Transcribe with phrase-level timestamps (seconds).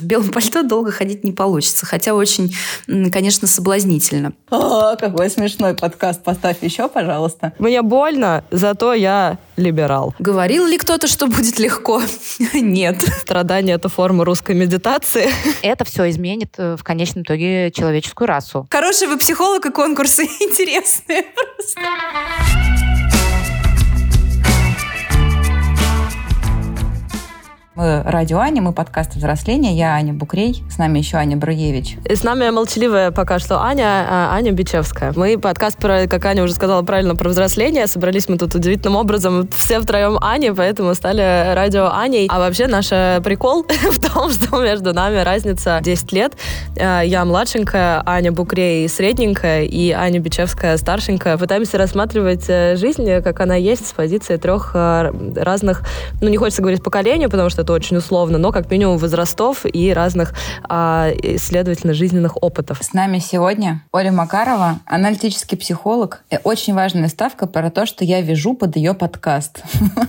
[0.00, 2.54] В белом пальто долго ходить не получится, хотя очень,
[2.86, 4.32] конечно, соблазнительно.
[4.48, 6.22] О, какой смешной подкаст.
[6.22, 7.52] Поставь еще, пожалуйста.
[7.58, 10.14] Мне больно, зато я либерал.
[10.20, 12.00] Говорил ли кто-то, что будет легко?
[12.54, 13.02] Нет.
[13.22, 15.30] Страдание— это форма русской медитации.
[15.62, 18.68] Это все изменит э, в конечном итоге человеческую расу.
[18.70, 22.87] Хороший вы психолог, и конкурсы интересные просто.
[27.78, 29.72] Мы радио Аня, мы подкаст «Взросление».
[29.72, 31.96] Я Аня Букрей, с нами еще Аня Бруевич.
[32.04, 35.12] И с нами молчаливая пока что Аня, а Аня Бичевская.
[35.14, 37.86] Мы подкаст, про, как Аня уже сказала правильно, про взросление.
[37.86, 42.26] Собрались мы тут удивительным образом все втроем Ани, поэтому стали радио Аней.
[42.28, 42.88] А вообще наш
[43.22, 43.62] прикол
[43.92, 46.32] в том, что между нами разница 10 лет.
[46.74, 51.38] Э, я младшенькая, Аня Букрей средненькая и Аня Бичевская старшенькая.
[51.38, 55.82] Пытаемся рассматривать э, жизнь, как она есть, с позиции трех э, разных,
[56.20, 59.92] ну не хочется говорить поколений, потому что это очень условно, но как минимум возрастов и
[59.92, 60.32] разных,
[60.62, 62.78] а, следовательно, жизненных опытов.
[62.82, 66.24] С нами сегодня Оля Макарова, аналитический психолог.
[66.30, 69.62] И очень важная ставка про то, что я вяжу под ее подкаст.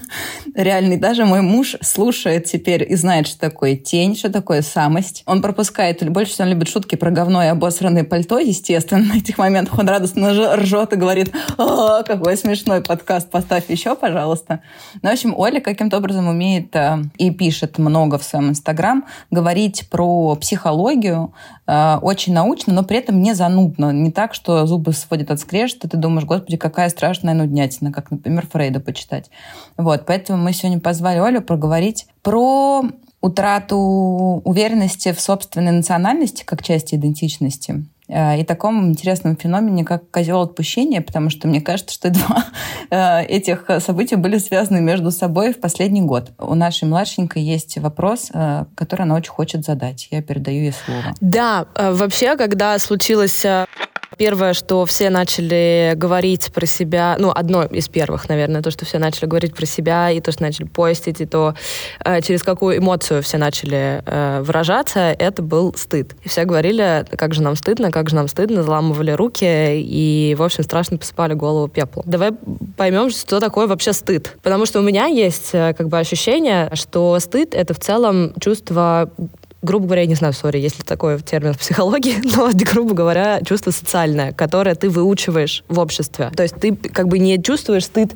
[0.56, 0.96] Реальный.
[0.96, 5.24] Даже мой муж слушает теперь и знает, что такое тень, что такое самость.
[5.26, 9.04] Он пропускает, больше всего он любит шутки про говно и обосранное пальто, естественно.
[9.14, 14.62] На этих моментах он радостно ржет и говорит, о, какой смешной подкаст, поставь еще, пожалуйста.
[15.02, 19.06] Ну, в общем, Оля каким-то образом умеет э, и пишет пишет много в своем Инстаграм,
[19.32, 21.34] говорить про психологию
[21.66, 23.92] э, очень научно, но при этом не занудно.
[23.92, 28.46] Не так, что зубы сводят от скрежета, ты думаешь, господи, какая страшная нуднятина, как, например,
[28.52, 29.32] Фрейда почитать.
[29.78, 32.84] Вот, поэтому мы сегодня позвали Олю проговорить про
[33.20, 33.78] утрату
[34.46, 41.30] уверенности в собственной национальности как части идентичности и таком интересном феномене, как козел отпущения, потому
[41.30, 42.46] что мне кажется, что два
[42.90, 46.32] э, этих события были связаны между собой в последний год.
[46.40, 50.08] У нашей младшенькой есть вопрос, э, который она очень хочет задать.
[50.12, 51.14] Я передаю ей слово.
[51.22, 53.46] Да, вообще, когда случилось
[54.20, 59.00] Первое, что все начали говорить про себя, ну, одно из первых, наверное, то, что все
[59.00, 61.56] начали говорить про себя, и то, что начали постить, и то,
[62.04, 66.18] э, через какую эмоцию все начали э, выражаться, это был стыд.
[66.26, 70.44] И все говорили, как же нам стыдно, как же нам стыдно, заламывали руки и, в
[70.44, 72.04] общем, страшно посыпали голову пеплом.
[72.06, 72.34] Давай
[72.76, 74.36] поймем, что такое вообще стыд.
[74.44, 79.12] Потому что у меня есть э, как бы ощущение, что стыд— это в целом чувство
[79.62, 83.42] грубо говоря, я не знаю, сори, есть ли такой термин в психологии, но, грубо говоря,
[83.46, 86.32] чувство социальное, которое ты выучиваешь в обществе.
[86.36, 88.16] То есть ты как бы не чувствуешь стыд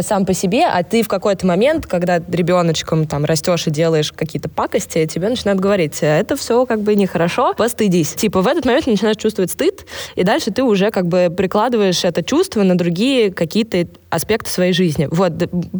[0.00, 4.48] сам по себе, а ты в какой-то момент, когда ребеночком там растешь и делаешь какие-то
[4.48, 8.14] пакости, тебе начинают говорить, «Э, это все как бы нехорошо, постыдись.
[8.14, 12.22] Типа в этот момент начинаешь чувствовать стыд, и дальше ты уже как бы прикладываешь это
[12.22, 15.08] чувство на другие какие-то аспекты своей жизни.
[15.10, 15.32] Вот,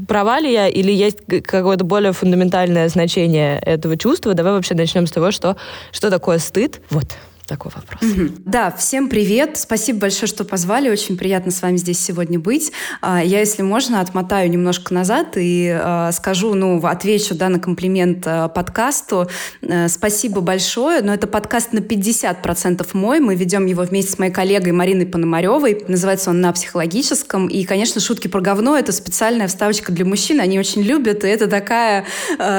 [0.09, 4.35] права ли я или есть какое-то более фундаментальное значение этого чувства?
[4.35, 5.57] Давай вообще начнем с того, что,
[5.93, 6.81] что такое стыд.
[6.91, 7.07] Вот
[7.47, 8.03] такой вопрос.
[8.03, 8.43] Угу.
[8.47, 9.59] Да, всем привет.
[9.59, 10.89] Спасибо большое, что позвали.
[10.89, 12.73] Очень приятно с вами здесь сегодня быть.
[13.01, 18.25] А, я, если можно, отмотаю немножко назад и а, скажу, ну, отвечу да, на комплимент
[18.27, 19.29] а, подкасту.
[19.63, 23.21] Э, спасибо большое, но это подкаст на 50% мой.
[23.21, 25.85] Мы ведем его вместе с моей коллегой Мариной Пономаревой.
[25.87, 27.49] Называется он «На психологическом».
[27.49, 30.41] И, конечно, шутки про говно— это специальная вставочка для мужчин.
[30.41, 32.07] Они очень любят, и это такая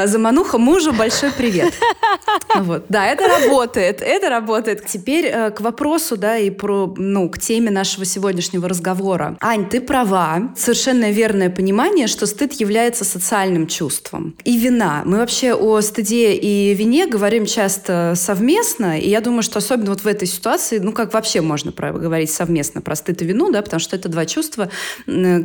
[0.06, 0.94] замануха мужу.
[0.94, 1.73] Большой привет.
[2.56, 2.85] Вот.
[2.88, 4.02] Да, это работает.
[4.02, 4.86] Это работает работает.
[4.91, 9.38] Теперь э, к вопросу, да, и про, ну, к теме нашего сегодняшнего разговора.
[9.41, 10.53] Ань, ты права.
[10.56, 14.35] Совершенно верное понимание, что стыд является социальным чувством.
[14.44, 15.03] И вина.
[15.06, 20.02] Мы вообще о стыде и вине говорим часто совместно, и я думаю, что особенно вот
[20.02, 23.80] в этой ситуации, ну, как вообще можно говорить совместно про стыд и вину, да, потому
[23.80, 24.69] что это два чувства,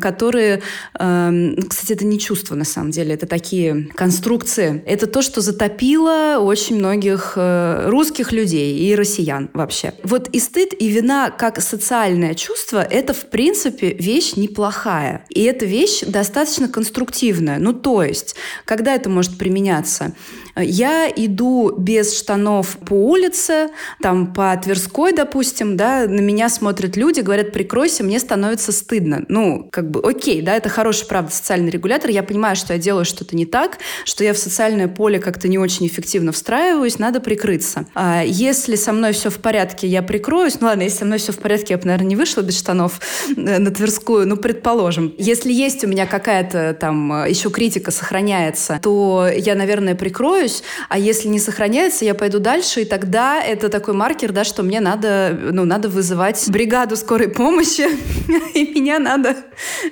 [0.01, 0.63] которые,
[0.99, 4.83] э, кстати, это не чувства на самом деле, это такие конструкции.
[4.87, 9.93] Это то, что затопило очень многих э, русских людей и россиян россиян вообще.
[10.03, 15.25] Вот и стыд, и вина как социальное чувство— это, в принципе, вещь неплохая.
[15.31, 17.59] И эта вещь достаточно конструктивная.
[17.59, 20.13] Ну, то есть, когда это может применяться?
[20.57, 23.69] Я иду без штанов по улице,
[24.03, 29.25] там по Тверской, допустим, да, на меня смотрят люди, говорят, прикройся, мне становится стыдно.
[29.29, 32.11] Ну, как бы, окей, да, это хороший, правда, социальный регулятор.
[32.11, 35.59] Я понимаю, что я делаю что-то не так, что я в социальное поле как-то не
[35.59, 37.87] очень эффективно встраиваюсь, надо прикрыться.
[37.95, 40.61] А если со мной мной все в порядке, я прикроюсь.
[40.61, 43.01] Ну ладно, если со мной все в порядке, я бы, наверное, не вышла без штанов
[43.37, 45.13] э, на Тверскую, ну, предположим.
[45.19, 50.99] Если есть у меня какая-то там э, еще критика сохраняется, то я, наверное, прикроюсь, а
[50.99, 55.37] если не сохраняется, я пойду дальше, и тогда это такой маркер, да, что мне надо,
[55.53, 57.87] ну, надо вызывать бригаду скорой помощи,
[58.55, 59.37] и меня надо,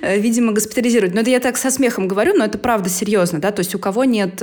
[0.01, 1.13] э, видимо, госпитализировать.
[1.13, 3.79] Но это я так со смехом говорю, но это правда серьезно, да, то есть у
[3.79, 4.41] кого нет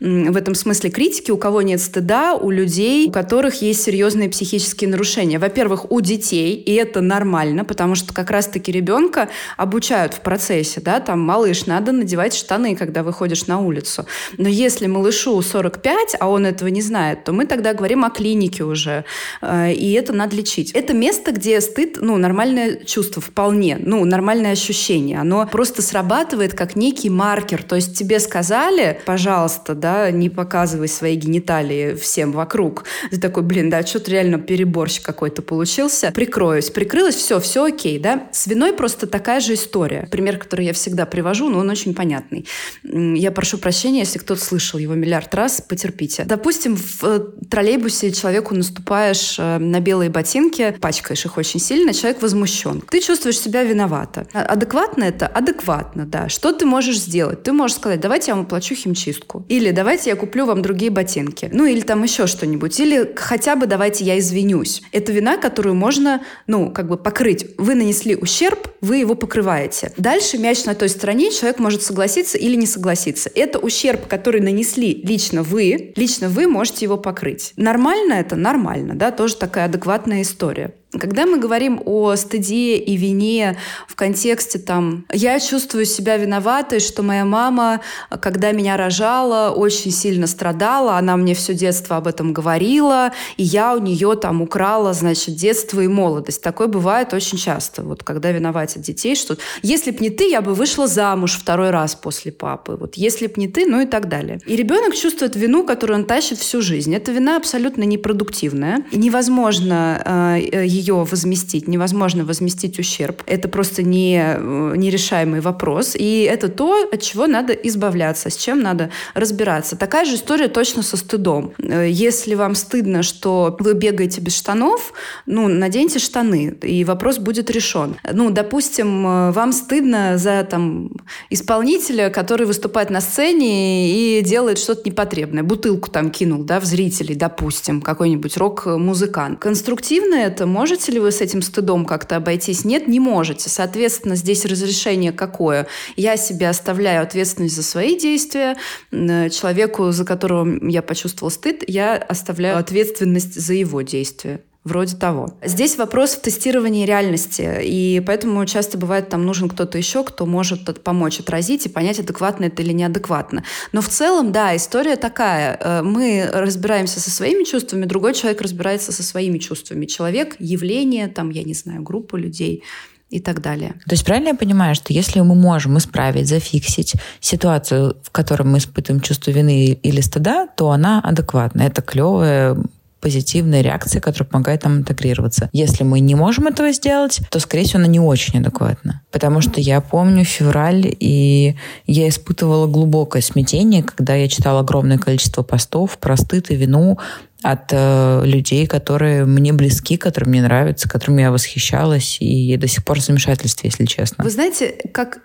[0.00, 4.90] в этом смысле критики, у кого нет стыда, у людей, у которых есть серьезные психические
[4.90, 5.38] нарушения.
[5.38, 11.00] Во-первых, у детей, и это нормально, потому что как раз-таки ребенка обучают в процессе, да,
[11.00, 14.06] там, малыш, надо надевать штаны, когда выходишь на улицу.
[14.38, 18.64] Но если малышу 45, а он этого не знает, то мы тогда говорим о клинике
[18.64, 19.04] уже,
[19.40, 20.72] э, и это надо лечить.
[20.72, 25.18] Это место, где стыд, ну, нормальное чувство вполне, ну, нормальное ощущение.
[25.20, 27.62] Оно просто срабатывает как некий маркер.
[27.62, 32.84] То есть тебе сказали, пожалуйста, да, не показывай свои гениталии всем вокруг.
[33.10, 36.10] Ты такой, блин, да, что-то реально переборщик какой-то получился.
[36.12, 36.70] Прикроюсь.
[36.70, 38.28] Прикрылась, все, все окей, да.
[38.32, 40.08] С виной просто такая же история.
[40.10, 42.46] Пример, который я всегда привожу, но он очень понятный.
[42.82, 46.24] Я прошу прощения, если кто-то слышал его миллиард раз, потерпите.
[46.24, 52.22] Допустим, в э, троллейбусе человеку наступаешь э, на белые ботинки, пачкаешь их очень сильно, человек
[52.22, 52.82] возмущен.
[52.90, 54.26] Ты чувствуешь себя виновата.
[54.32, 55.26] А, адекватно это?
[55.26, 56.28] Адекватно, да.
[56.28, 57.42] Что ты можешь сделать?
[57.42, 59.44] Ты можешь сказать, давайте я вам оплачу химчистку.
[59.48, 61.48] Или давайте я куплю вам другие ботинки.
[61.52, 62.78] Ну, или там еще что-нибудь.
[62.80, 64.82] Или хотя бы давайте я извинюсь.
[64.92, 67.46] Это вина, которую можно, ну, как бы покрыть.
[67.58, 69.92] Вы нанесли ущерб, вы его покрываете.
[69.96, 73.30] Дальше мяч на той стороне, человек может согласиться или не согласиться.
[73.34, 77.52] Это ущерб, который нанесли лично вы, лично вы можете его покрыть.
[77.56, 78.36] Нормально это?
[78.36, 80.74] Нормально, да, тоже такая адекватная история.
[80.98, 83.56] Когда мы говорим о стыде и вине
[83.88, 87.80] в контексте там «я чувствую себя виноватой, что моя мама,
[88.20, 93.74] когда меня рожала, очень сильно страдала, она мне все детство об этом говорила, и я
[93.74, 96.42] у нее там украла, значит, детство и молодость».
[96.42, 100.52] Такое бывает очень часто, вот когда виноватят детей, что «если б не ты, я бы
[100.52, 104.40] вышла замуж второй раз после папы», вот «если б не ты», ну и так далее.
[104.44, 106.94] И ребенок чувствует вину, которую он тащит всю жизнь.
[106.94, 108.84] Эта вина абсолютно непродуктивная.
[108.90, 113.22] И невозможно э, ее возместить, невозможно возместить ущерб.
[113.26, 115.94] Это просто не, э, нерешаемый вопрос.
[115.98, 119.76] И это то, от чего надо избавляться, с чем надо разбираться.
[119.76, 121.52] Такая же история точно со стыдом.
[121.58, 124.92] Э, если вам стыдно, что вы бегаете без штанов,
[125.26, 127.96] ну, наденьте штаны, и вопрос будет решен.
[128.12, 130.90] Ну, допустим, э, вам стыдно за там,
[131.30, 135.42] исполнителя, который выступает на сцене и делает что-то непотребное.
[135.42, 139.38] Бутылку там кинул да, в зрителей, допустим, какой-нибудь рок-музыкант.
[139.38, 142.64] Конструктивно это может Можете ли вы с этим стыдом как-то обойтись?
[142.64, 143.50] Нет, не можете.
[143.50, 145.66] Соответственно, здесь разрешение какое?
[145.96, 148.56] Я себе оставляю ответственность за свои действия.
[148.90, 154.40] Человеку, за которого я почувствовал стыд, я оставляю ответственность за его действия.
[154.64, 155.34] Вроде того.
[155.42, 160.82] Здесь вопрос в тестировании реальности, и поэтому часто бывает, там нужен кто-то еще, кто может
[160.84, 163.42] помочь отразить и понять, адекватно это или неадекватно.
[163.72, 165.58] Но в целом, да, история такая.
[165.60, 169.86] Э, мы разбираемся со своими чувствами, другой человек разбирается со своими чувствами.
[169.86, 172.62] Человек, явление, там, я не знаю, группа людей
[173.10, 173.74] и так далее.
[173.86, 178.58] То есть правильно я понимаю, что если мы можем исправить, зафиксить ситуацию, в которой мы
[178.58, 181.62] испытываем чувство вины или стыда, то она адекватна.
[181.62, 182.56] Это клевая
[183.02, 185.50] позитивная реакция, которая помогает нам интегрироваться.
[185.52, 189.02] Если мы не можем этого сделать, то, скорее всего, она не очень адекватна.
[189.10, 191.56] Потому что я помню февраль, и
[191.86, 196.98] я испытывала глубокое смятение, когда я читала огромное количество постов про стыд и вину
[197.42, 202.84] от э, людей, которые мне близки, которые мне нравятся, которыми я восхищалась, и до сих
[202.84, 204.24] пор в замешательстве, если честно.
[204.24, 205.18] Вы знаете, как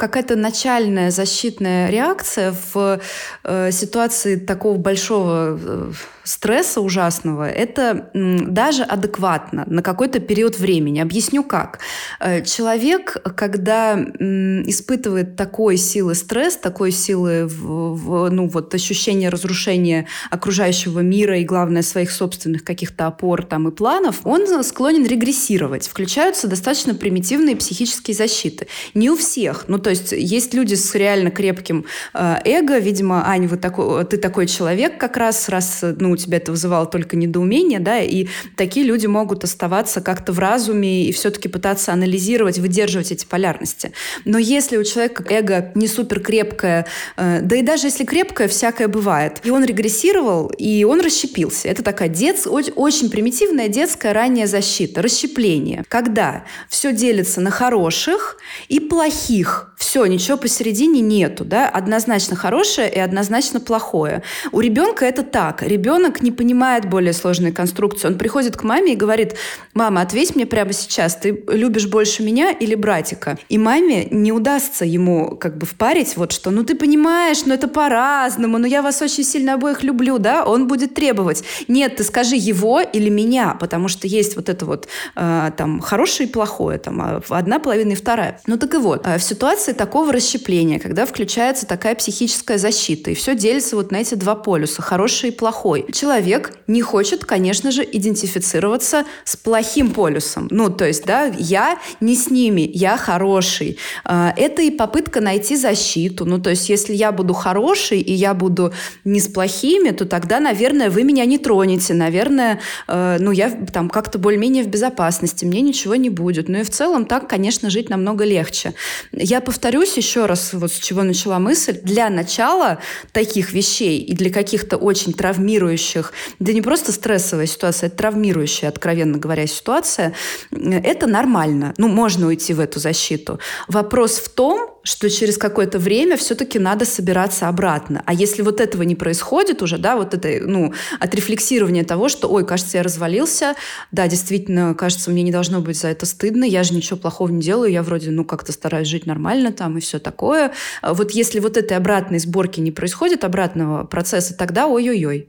[0.00, 3.00] какая-то начальная защитная реакция в
[3.44, 5.92] э, ситуации такого большого э,
[6.24, 11.00] стресса ужасного, это даже адекватно на какой-то период времени.
[11.00, 11.80] Объясню как.
[12.18, 20.06] Э, человек, когда испытывает такой силы стресс, такой силы в, в, ну, вот, ощущение разрушения
[20.30, 25.88] окружающего мира и, главное, своих собственных каких-то опор там, и планов, он склонен регрессировать.
[25.88, 28.68] Включаются достаточно примитивные психические защиты.
[28.94, 29.64] Не у всех.
[29.66, 32.78] Ну, то есть есть люди с реально крепким э, эго.
[32.78, 37.16] Видимо, Ань, вы такой, ты такой человек как раз, раз ну, тебя это вызывало только
[37.16, 43.10] недоумение, да, и такие люди могут оставаться как-то в разуме и все-таки пытаться анализировать, выдерживать
[43.10, 43.90] эти полярности.
[44.24, 48.86] Но если у человека эго не супер крепкое, э, да и даже если крепкое, всякое
[48.86, 51.68] бывает, и он регрессировал, и он расщепился, расщепился.
[51.68, 52.46] Это такая дет...
[52.46, 55.84] очень примитивная детская ранняя защита, расщепление.
[55.88, 58.36] Когда все делится на хороших
[58.68, 59.72] и плохих.
[59.76, 61.44] Все, ничего посередине нету.
[61.44, 61.68] Да?
[61.68, 64.22] Однозначно хорошее и однозначно плохое.
[64.52, 65.62] У ребенка это так.
[65.62, 68.08] Ребенок не понимает более сложные конструкции.
[68.08, 69.36] Он приходит к маме и говорит,
[69.74, 73.38] мама, ответь мне прямо сейчас, ты любишь больше меня или братика?
[73.48, 77.68] И маме не удастся ему как бы впарить вот что, ну ты понимаешь, ну это
[77.68, 80.44] по-разному, ну я вас очень сильно обоих люблю, да?
[80.44, 81.29] Он будет требовать,
[81.68, 86.28] нет, ты скажи его или меня, потому что есть вот это вот э, там хорошее
[86.28, 88.40] и плохое, там а одна половина и вторая.
[88.46, 93.14] Ну так и вот, э, в ситуации такого расщепления, когда включается такая психическая защита, и
[93.14, 97.82] все делится вот на эти два полюса, хороший и плохой, человек не хочет, конечно же,
[97.84, 100.48] идентифицироваться с плохим полюсом.
[100.50, 103.78] Ну, то есть, да, я не с ними, я хороший.
[104.04, 106.24] А, это и попытка найти защиту.
[106.24, 108.72] Ну, то есть, если я буду хороший, и я буду
[109.04, 111.94] не с плохими, то тогда, наверное, вы меня не тронете.
[111.94, 116.48] Наверное, э, ну, я там как-то более-менее в безопасности, мне ничего не будет.
[116.48, 118.74] Ну и в целом так, конечно, жить намного легче.
[119.12, 121.78] Я повторюсь еще раз, вот с чего начала мысль.
[121.82, 122.78] Для начала
[123.12, 129.18] таких вещей и для каких-то очень травмирующих, да не просто стрессовая ситуация, это травмирующая, откровенно
[129.18, 130.14] говоря, ситуация,
[130.50, 131.74] это нормально.
[131.76, 133.40] Ну, можно уйти в эту защиту.
[133.68, 138.02] Вопрос в том, что через какое-то время все-таки надо собираться обратно.
[138.06, 142.46] А если вот этого не происходит уже, да, вот это, ну, отрефлексирование того, что, ой,
[142.46, 143.54] кажется, я развалился,
[143.92, 147.42] да, действительно, кажется, мне не должно быть за это стыдно, я же ничего плохого не
[147.42, 150.52] делаю, я вроде, ну, как-то стараюсь жить нормально там и все такое.
[150.82, 155.28] Вот если вот этой обратной сборки не происходит, обратного процесса, тогда ой-ой-ой.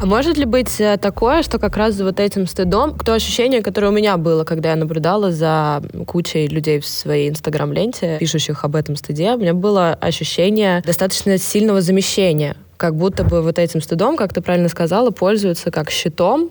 [0.00, 3.88] А может ли быть э, такое, что как раз вот этим стыдом, то ощущение, которое
[3.88, 8.96] у меня было, когда я наблюдала за кучей людей в своей инстаграм-ленте, пишущих об этом
[8.96, 12.56] стыде, у меня было ощущение достаточно сильного замещения.
[12.78, 16.50] Как будто бы вот этим стыдом, как ты правильно сказала, пользуются как щитом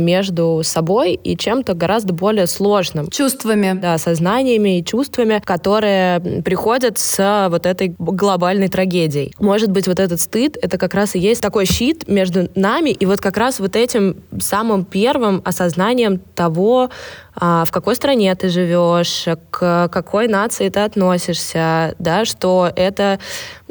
[0.00, 3.10] между собой и чем-то гораздо более сложным.
[3.10, 3.78] Чувствами.
[3.78, 9.32] Да, сознаниями и чувствами, которые приходят с вот этой глобальной трагедией.
[9.38, 13.06] Может быть, вот этот стыд— это как раз и есть такой щит между нами и
[13.06, 16.90] вот как раз вот этим самым первым осознанием того,
[17.34, 23.18] а, в какой стране ты живешь, к какой нации ты относишься, да, что это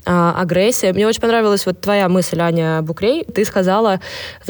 [0.06, 0.94] а, агрессия.
[0.94, 3.26] Мне очень понравилась вот твоя мысль, Аня Букрей.
[3.26, 4.00] Ты сказала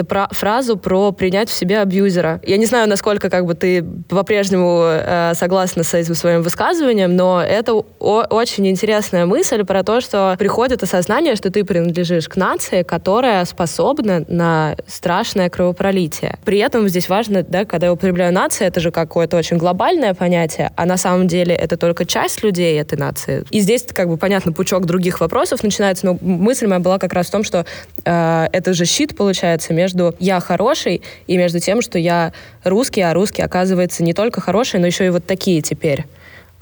[0.07, 2.41] про, фразу про принять в себе абьюзера.
[2.45, 7.41] Я не знаю, насколько как бы ты по-прежнему э, согласна с этим своим высказыванием, но
[7.41, 13.45] это очень интересная мысль про то, что приходит осознание, что ты принадлежишь к нации, которая
[13.45, 16.37] способна на страшное кровопролитие.
[16.43, 20.71] При этом здесь важно, да, когда я употребляю нация, это же какое-то очень глобальное понятие,
[20.75, 23.45] а на самом деле это только часть людей этой нации.
[23.51, 27.13] И здесь как бы понятно пучок других вопросов, вопросов начинается, но мысль моя была как
[27.13, 27.65] раз в том, что
[28.03, 32.33] э, это же щит получается между я хороший и между тем, что я
[32.63, 36.05] русский, а русский оказывается не только хороший, но еще и вот такие теперь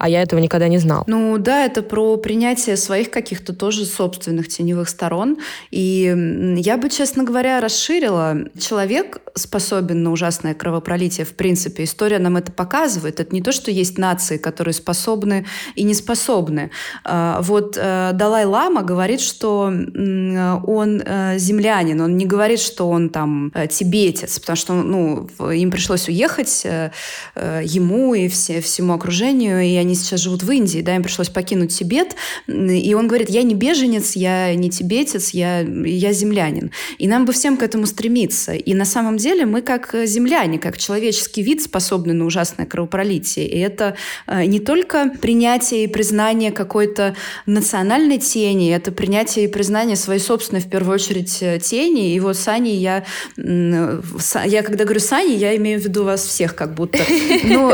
[0.04, 1.06] а я этого никогда не знал.
[1.08, 5.38] Ну да, это про принятие своих каких-то тоже собственных теневых сторон.
[5.72, 6.14] И
[6.58, 8.36] я бы, честно говоря, расширила.
[8.60, 11.86] Человек способен на ужасное кровопролитие, в принципе.
[11.86, 13.22] История нам это показывает.
[13.22, 15.46] Это не то, что есть нации, которые способны
[15.76, 16.72] и не способны.
[17.06, 23.54] А, вот э, Далай-Лама говорит, что он э, землянин, он не говорит, что он там
[23.56, 29.93] э, тибетец, потому что ну, им пришлось уехать, ему и все, всему окружению, и они
[29.96, 32.16] сейчас живут в Индии, да, им пришлось покинуть Тибет,
[32.48, 36.72] и он говорит, я не беженец, я не тибетец, я, я землянин.
[36.98, 38.54] И нам бы всем к этому стремиться.
[38.54, 43.48] И на самом деле мы как земляне, как человеческий вид способны на ужасное кровопролитие.
[43.48, 43.96] И это
[44.28, 50.62] э, не только принятие и признание какой-то национальной тени, это принятие и признание своей собственной,
[50.62, 52.16] в первую очередь, э, тени.
[52.16, 53.04] И вот с Аней я...
[53.38, 57.00] Я когда говорю с Аней, я имею в виду вас всех как будто.
[57.44, 57.72] Ну,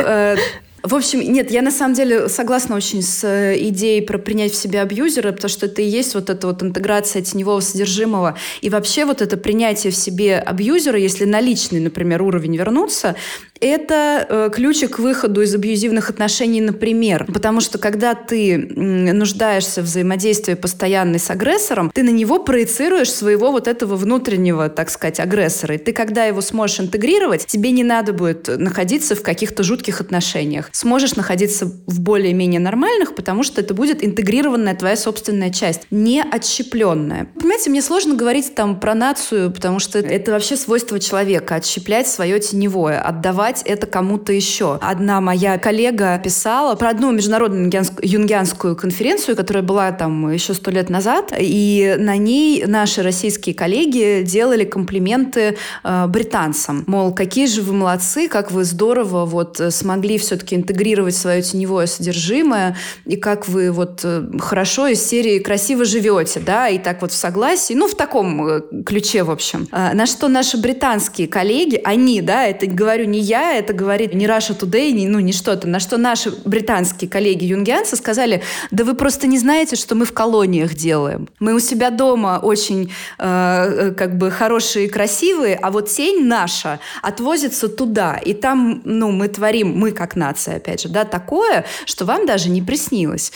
[0.84, 4.56] в общем, нет, я на самом деле согласна очень с э, идеей про принять в
[4.56, 8.38] себя абьюзера, потому что это и есть вот эта вот интеграция теневого содержимого.
[8.62, 13.16] И вообще вот это принятие в себе абьюзера, если на личный, например, уровень вернуться,
[13.62, 17.25] это э, ключик к выходу из абьюзивных отношений, например.
[17.32, 23.51] Потому что когда ты нуждаешься в взаимодействии постоянной с агрессором, ты на него проецируешь своего
[23.51, 25.75] вот этого внутреннего, так сказать, агрессора.
[25.75, 30.70] И ты, когда его сможешь интегрировать, тебе не надо будет находиться в каких-то жутких отношениях.
[30.72, 37.28] Сможешь находиться в более-менее нормальных, потому что это будет интегрированная твоя собственная часть, не отщепленная.
[37.36, 42.39] Понимаете, мне сложно говорить там про нацию, потому что это вообще свойство человека, отщеплять свое
[42.39, 44.77] теневое, отдавать передавать это кому-то еще.
[44.82, 50.89] Одна моя коллега писала про одну международную юнгианскую конференцию, которая была там еще сто лет
[50.89, 56.84] назад, и на ней наши российские коллеги делали комплименты э, британцам.
[56.88, 62.75] Мол, какие же вы молодцы, как вы здорово вот смогли все-таки интегрировать свое теневое содержимое,
[63.06, 67.15] и как вы вот э, хорошо из серии «красиво живете», да, и так вот в
[67.15, 69.68] согласии, ну, в таком э, ключе, в общем.
[69.72, 74.25] А, на что наши британские коллеги, они, да, это говорю не я, это говорит не
[74.25, 78.41] Russia Today, не, ну, не что-то, на что наши британские коллеги юнгианцы сказали,
[78.72, 81.27] да вы просто не знаете, что мы в колониях делаем.
[81.39, 86.25] Мы у себя дома очень э, э как бы хорошие и красивые, а вот тень
[86.25, 91.65] наша отвозится туда, и там, ну, мы творим, мы как нация, опять же, да, такое,
[91.86, 93.31] что вам даже не приснилось.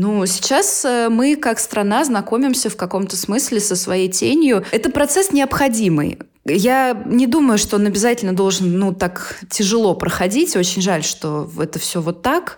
[0.00, 4.64] Ну, сейчас э, мы, как страна, знакомимся в каком-то смысле со своей тенью.
[4.70, 6.20] Это процесс необходимый.
[6.48, 10.56] Я не думаю, что он обязательно должен, ну, так тяжело проходить.
[10.56, 12.56] Очень жаль, что это все вот так.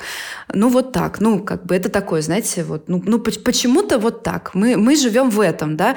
[0.53, 1.21] Ну, вот так.
[1.21, 4.51] Ну, как бы это такое, знаете, вот, ну, ну почему-то вот так.
[4.55, 5.97] Мы, мы живем в этом, да.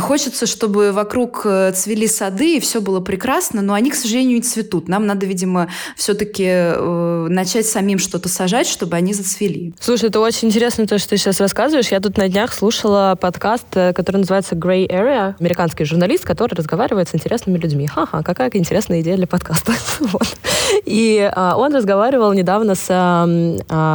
[0.00, 4.42] Хочется, чтобы вокруг э, цвели сады, и все было прекрасно, но они, к сожалению, не
[4.42, 4.88] цветут.
[4.88, 9.74] Нам надо, видимо, все-таки э, начать самим что-то сажать, чтобы они зацвели.
[9.80, 11.88] Слушай, это очень интересно то, что ты сейчас рассказываешь.
[11.88, 15.34] Я тут на днях слушала подкаст, э, который называется Gray Area.
[15.38, 17.86] Американский журналист, который разговаривает с интересными людьми.
[17.86, 19.72] Ха-ха, какая интересная идея для подкаста.
[20.00, 20.36] вот.
[20.84, 23.26] И а, он разговаривал недавно с а,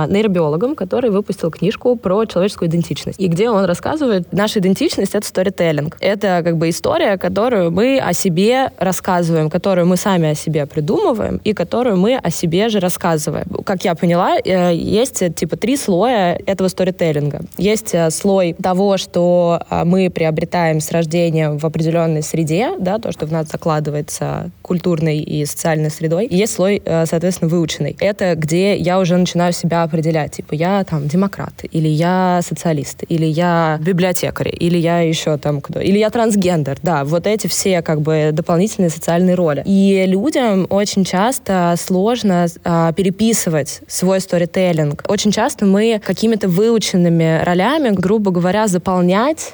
[0.07, 3.19] нейробиологом, который выпустил книжку про человеческую идентичность.
[3.19, 5.97] И где он рассказывает, наша идентичность— это сторителлинг.
[5.99, 11.39] Это как бы история, которую мы о себе рассказываем, которую мы сами о себе придумываем
[11.43, 13.45] и которую мы о себе же рассказываем.
[13.63, 17.41] Как я поняла, э, есть типа три слоя этого сторителлинга.
[17.57, 23.11] Есть э, слой того, что а, мы приобретаем с рождения в определенной среде, да, то,
[23.11, 26.25] что в нас закладывается культурной и социальной средой.
[26.25, 27.95] И есть слой, э, соответственно, выученный.
[27.99, 30.33] Это где я уже начинаю себя определять.
[30.33, 35.79] Типа, я там демократ, или я социалист, или я библиотекарь, или я еще там кто,
[35.79, 36.77] или я трансгендер.
[36.83, 39.63] Да, вот эти все как бы дополнительные социальные роли.
[39.65, 45.03] И людям очень часто сложно а, переписывать свой сторителлинг.
[45.07, 49.53] Очень часто мы какими-то выученными ролями, грубо говоря, заполнять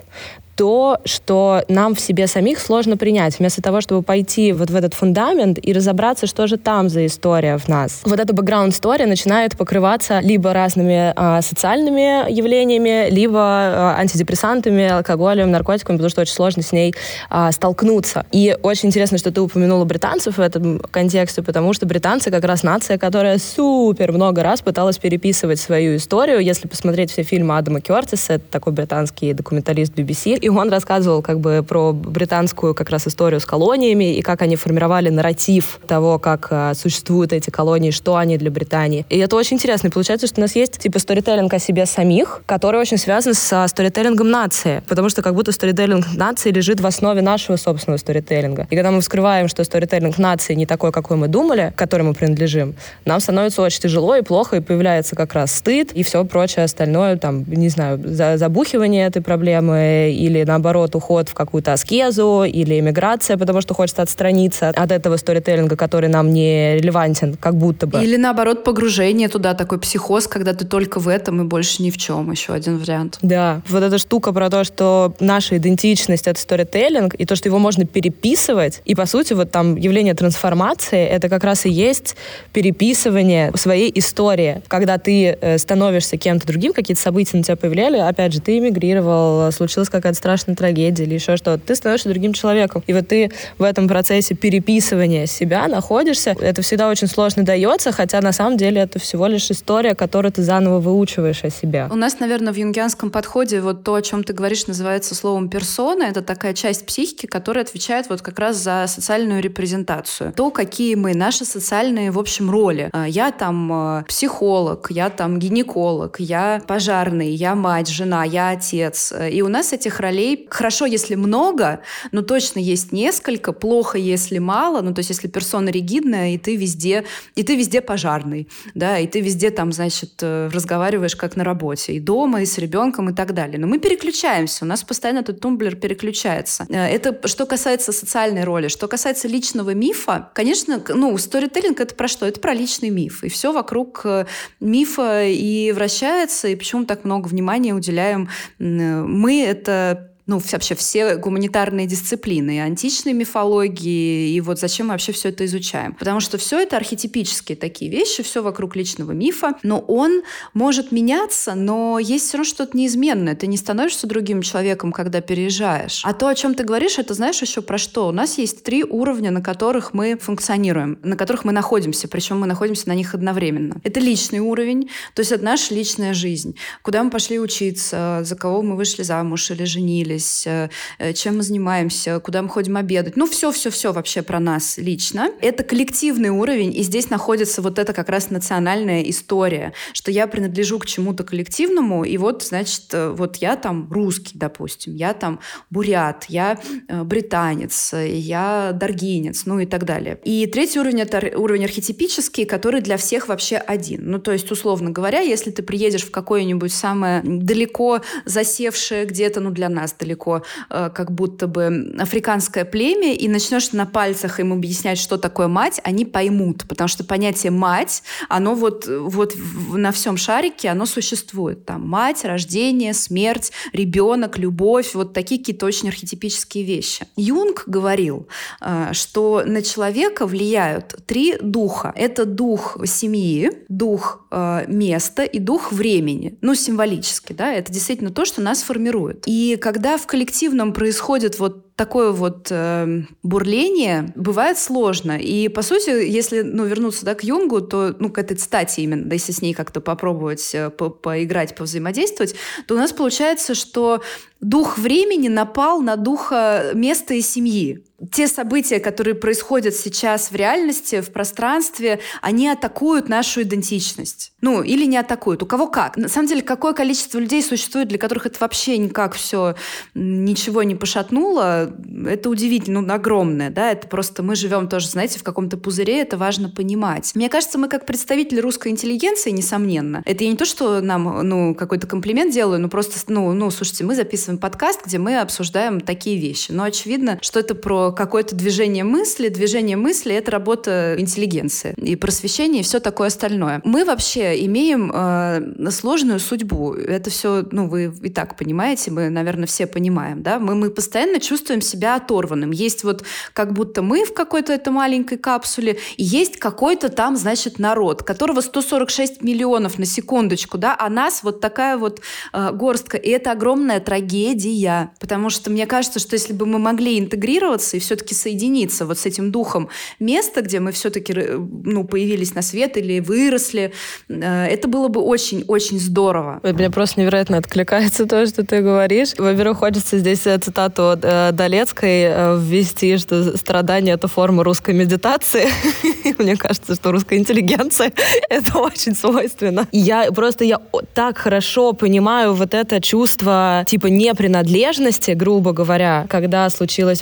[0.55, 4.93] то, что нам в себе самих сложно принять, вместо того, чтобы пойти вот в этот
[4.93, 8.01] фундамент и разобраться, что же там за история в нас.
[8.05, 15.97] Вот эта бэкграунд-история начинает покрываться либо разными а, социальными явлениями, либо а, антидепрессантами, алкоголем, наркотиками,
[15.97, 16.95] потому что очень сложно с ней
[17.29, 18.25] а, столкнуться.
[18.31, 22.63] И очень интересно, что ты упомянула британцев в этом контексте, потому что британцы как раз
[22.63, 26.39] нация, которая супер много раз пыталась переписывать свою историю.
[26.39, 31.39] Если посмотреть все фильмы Адама Кертиса, это такой британский документалист BBC, и он рассказывал как
[31.39, 36.49] бы про британскую как раз историю с колониями и как они формировали нарратив того, как
[36.51, 39.08] э, существуют эти колонии, что они для Британии.
[39.10, 39.88] И это очень интересно.
[39.88, 43.67] И получается, что у нас есть типа сторителлинг о себе самих, который очень связан с
[43.67, 44.84] сторителлингом нации.
[44.88, 48.67] Потому что как будто сторителлинг нации лежит в основе нашего собственного сторителлинга.
[48.69, 52.13] И когда мы вскрываем, что сторителлинг нации не такой, какой мы думали, к которой мы
[52.13, 56.65] принадлежим, нам становится очень тяжело и плохо, и появляется как раз стыд и все прочее
[56.65, 57.99] остальное, там, не знаю,
[58.38, 64.02] забухивание этой проблемы или или наоборот уход в какую-то аскезу, или эмиграция, потому что хочется
[64.02, 68.04] отстраниться от этого сторителлинга, который нам не релевантен, как будто бы.
[68.04, 71.98] Или наоборот погружение туда, такой психоз, когда ты только в этом и больше ни в
[71.98, 73.17] чем, еще один вариант.
[73.21, 77.60] Да, вот эта штука про то, что наша идентичность— это сторителлинг, и то, что его
[77.60, 82.15] можно переписывать, и по сути вот там явление трансформации— это как раз и есть
[82.54, 88.34] переписывание своей истории, когда ты э, становишься кем-то другим, какие-то события на тебя повлияли, опять
[88.34, 92.83] же, ты эмигрировал, случилась какая-то страшной трагедии или еще что-то, ты становишься другим человеком.
[92.88, 96.35] И вот ты в этом процессе переписывания себя находишься.
[96.41, 100.41] Это всегда очень сложно дается, хотя на самом деле это всего лишь история, которую ты
[100.41, 101.88] заново выучиваешь о себе.
[101.91, 106.03] У нас, наверное, в юнгианском подходе вот то, о чем ты говоришь, называется словом персона.
[106.05, 110.33] Это такая часть психики, которая отвечает вот как раз за социальную репрезентацию.
[110.33, 112.89] То, какие мы, наши социальные, в общем, роли.
[112.93, 119.13] А, я там а, психолог, я там гинеколог, я пожарный, я мать, жена, я отец.
[119.31, 124.39] И у нас этих ролей ролей хорошо, если много, но точно есть несколько, плохо, если
[124.39, 127.04] мало, ну, то есть если персона ригидная, и ты везде,
[127.36, 131.93] и ты везде пожарный, да, и ты везде там, значит, э, разговариваешь как на работе,
[131.93, 133.60] и дома, и с ребенком, и так далее.
[133.60, 136.65] Но мы переключаемся, у нас постоянно этот тумблер переключается.
[136.69, 138.69] Э, это что касается социальной роли.
[138.69, 142.25] Что касается личного мифа, конечно, ну, сторителлинг— это про что?
[142.25, 143.23] Это про личный миф.
[143.23, 144.25] И все вокруг э,
[144.60, 151.85] мифа и вращается, и почему так много внимания уделяем мы— это ну, вообще все гуманитарные
[151.85, 155.93] дисциплины, и античной мифологии, и вот зачем мы вообще все это изучаем.
[155.93, 161.53] Потому что все это архетипические такие вещи, все вокруг личного мифа, но он может меняться,
[161.53, 163.35] но есть все равно что-то неизменное.
[163.35, 166.01] Ты не становишься другим человеком, когда переезжаешь.
[166.03, 168.07] А то, о чем ты говоришь, это знаешь еще про что?
[168.07, 172.47] У нас есть три уровня, на которых мы функционируем, на которых мы находимся, причем мы
[172.47, 173.79] находимся на них одновременно.
[173.83, 176.55] Это личный уровень, то есть это наша личная жизнь.
[176.81, 180.14] Куда мы пошли учиться, за кого мы вышли замуж или женились,
[180.45, 183.15] э, э, чем мы занимаемся, куда мы ходим обедать.
[183.15, 185.30] Ну, все-все-все вообще про нас лично.
[185.41, 190.80] Это коллективный уровень, и здесь находится вот эта как раз национальная история, что я принадлежу
[190.80, 196.25] к чему-то коллективному, и вот, значит, э, вот я там русский, допустим, я там бурят,
[196.30, 200.19] я британец, я даргинец, ну и так далее.
[200.23, 204.12] И третий уровень— это уровень архетипический, который для всех вообще один.
[204.12, 209.51] Ну, то есть, условно говоря, если ты приедешь в какое-нибудь самое далеко засевшее где-то, ну,
[209.51, 214.98] для нас далеко, э, как будто бы африканское племя, и начнешь на пальцах им объяснять,
[214.98, 219.36] что такое мать, они поймут, потому что понятие «мать», оно вот, вот
[219.74, 221.65] на всем шарике, оно существует.
[221.65, 227.08] Там мать, рождение, смерть, ребенок, любовь, вот такие какие-то очень архетипические вещи.
[227.15, 228.28] Юнг говорил,
[228.62, 231.91] э, что на человека влияют три духа.
[231.96, 236.38] Это дух семьи, дух э, места и дух времени.
[236.41, 239.24] Ну, символически, да, это действительно то, что нас формирует.
[239.26, 245.17] И когда в коллективном происходит вот такое вот э, бурление бывает сложно.
[245.17, 249.03] И, по сути, если ну, вернуться да, к Юнгу, то, ну, к этой стати именно,
[249.05, 252.35] да, если с ней как-то попробовать э, по поиграть, повзаимодействовать,
[252.67, 254.01] то у нас получается, что
[254.39, 261.01] дух времени напал на духа места и семьи те события, которые происходят сейчас в реальности,
[261.01, 264.33] в пространстве, они атакуют нашу идентичность.
[264.41, 265.41] Ну, или не атакуют.
[265.43, 265.95] У кого как.
[265.95, 269.55] На самом деле, какое количество людей существует, для которых это вообще никак все
[269.93, 271.64] ничего не пошатнуло,
[272.08, 276.17] это удивительно, ну, огромное, да, это просто мы живем тоже, знаете, в каком-то пузыре, это
[276.17, 277.12] важно понимать.
[277.15, 281.56] Мне кажется, мы как представители русской интеллигенции, несомненно, это я не то, что нам, ну,
[281.56, 286.17] какой-то комплимент делаю, но просто, ну, ну, слушайте, мы записываем подкаст, где мы обсуждаем такие
[286.17, 289.30] вещи, но очевидно, что это про какое-то движение мысли.
[289.30, 293.62] Движение мысли— это работа интеллигенции и просвещение, и все такое остальное.
[293.63, 296.73] Мы вообще имеем э, сложную судьбу.
[296.73, 300.39] Это все, ну, вы и так понимаете, мы, наверное, все понимаем, да?
[300.39, 302.52] Мы, мы постоянно чувствуем себя оторванным.
[302.52, 307.60] Есть вот как будто мы в какой-то этой маленькой капсуле, и есть какой-то там, значит,
[307.60, 312.02] народ, которого 146 миллионов на секундочку, да, а нас вот такая вот
[312.34, 312.98] э, горстка.
[312.98, 317.80] И это огромная трагедия, потому что мне кажется, что если бы мы могли интегрироваться и
[317.80, 323.00] все-таки соединиться вот с этим духом места, где мы все-таки ну, появились на свет или
[323.00, 323.74] выросли,
[324.10, 326.39] э, это было бы очень-очень здорово.
[326.44, 329.13] Мне просто невероятно откликается то, что ты говоришь.
[329.18, 335.47] Во-первых, хочется здесь э, цитату э, Долецкой ввести, что страдание— это форма русской медитации.
[336.18, 337.91] Мне кажется, что русская интеллигенция—
[338.30, 339.68] это очень свойственно.
[339.72, 340.60] Я просто, я
[340.94, 347.02] так хорошо понимаю вот это чувство типа непринадлежности, грубо говоря, когда случилось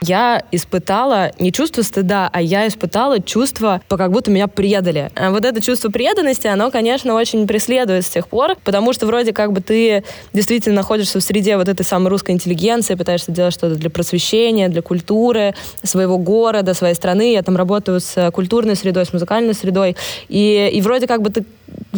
[0.00, 5.10] я испытала не чувство стыда, а я испытала чувство, как будто меня предали.
[5.16, 9.32] А вот это чувство преданности, оно, конечно, очень преследует с тех пор, потому что вроде
[9.32, 13.74] как бы ты действительно находишься в среде вот этой самой русской интеллигенции, пытаешься делать что-то
[13.74, 17.32] для просвещения, для культуры своего города, своей страны.
[17.32, 19.96] Я там работаю с культурной средой, с музыкальной средой.
[20.28, 21.44] И, и вроде как бы ты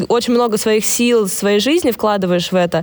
[0.08, 2.82] очень много своих сил, своей жизни вкладываешь в это,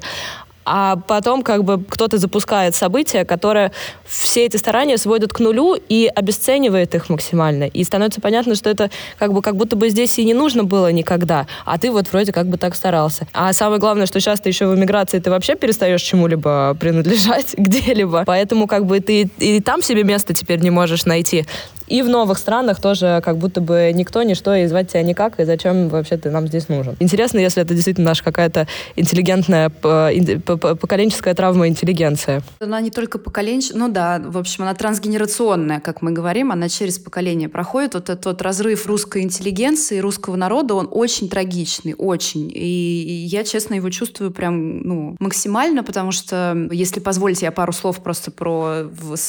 [0.69, 3.71] а потом как бы кто-то запускает события, которые
[4.05, 7.63] все эти старания сводят к нулю и обесценивает их максимально.
[7.63, 10.91] И становится понятно, что это как бы как будто бы здесь и не нужно было
[10.91, 13.27] никогда, а ты вот вроде как бы так старался.
[13.33, 18.23] А самое главное, что сейчас ты еще в эмиграции, ты вообще перестаешь чему-либо принадлежать где-либо.
[18.27, 21.45] Поэтому как бы ты и там себе место теперь не можешь найти.
[21.87, 25.45] И в новых странах тоже как будто бы никто, ничто, и звать тебя никак, и
[25.45, 26.95] зачем вообще ты нам здесь нужен.
[26.99, 32.41] Интересно, если это действительно наша какая-то интеллигентная, поколенческая травма интеллигенция.
[32.59, 36.99] Она не только поколенческая, ну да, в общем, она трансгенерационная, как мы говорим, она через
[36.99, 37.93] поколение проходит.
[37.93, 42.51] Вот этот вот разрыв русской интеллигенции, русского народа, он очень трагичный, очень.
[42.53, 48.01] И я, честно, его чувствую прям, ну, максимально, потому что, если позволите, я пару слов
[48.03, 48.83] просто про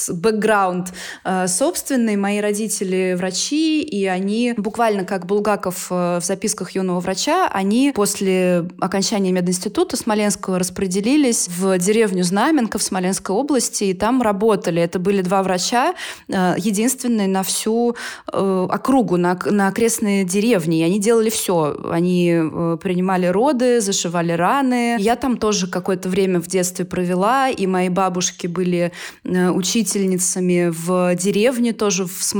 [0.08, 0.92] бэкграунд
[1.24, 2.16] э, собственный.
[2.16, 8.66] Мои родители врачи, и они буквально как Булгаков э, в записках юного врача, они после
[8.80, 14.80] окончания мединститута Смоленского распределились в деревню Знаменка в Смоленской области, и там работали.
[14.80, 15.94] Это были два врача,
[16.28, 17.96] э, единственные на всю
[18.32, 20.78] э, округу, на, на окрестные деревни.
[20.78, 21.76] И они делали все.
[21.90, 22.32] Они
[22.80, 24.96] принимали роды, зашивали раны.
[24.98, 28.92] Я там тоже какое-то время в детстве провела, и мои бабушки были
[29.24, 32.37] учительницами в деревне, тоже в Смоленской,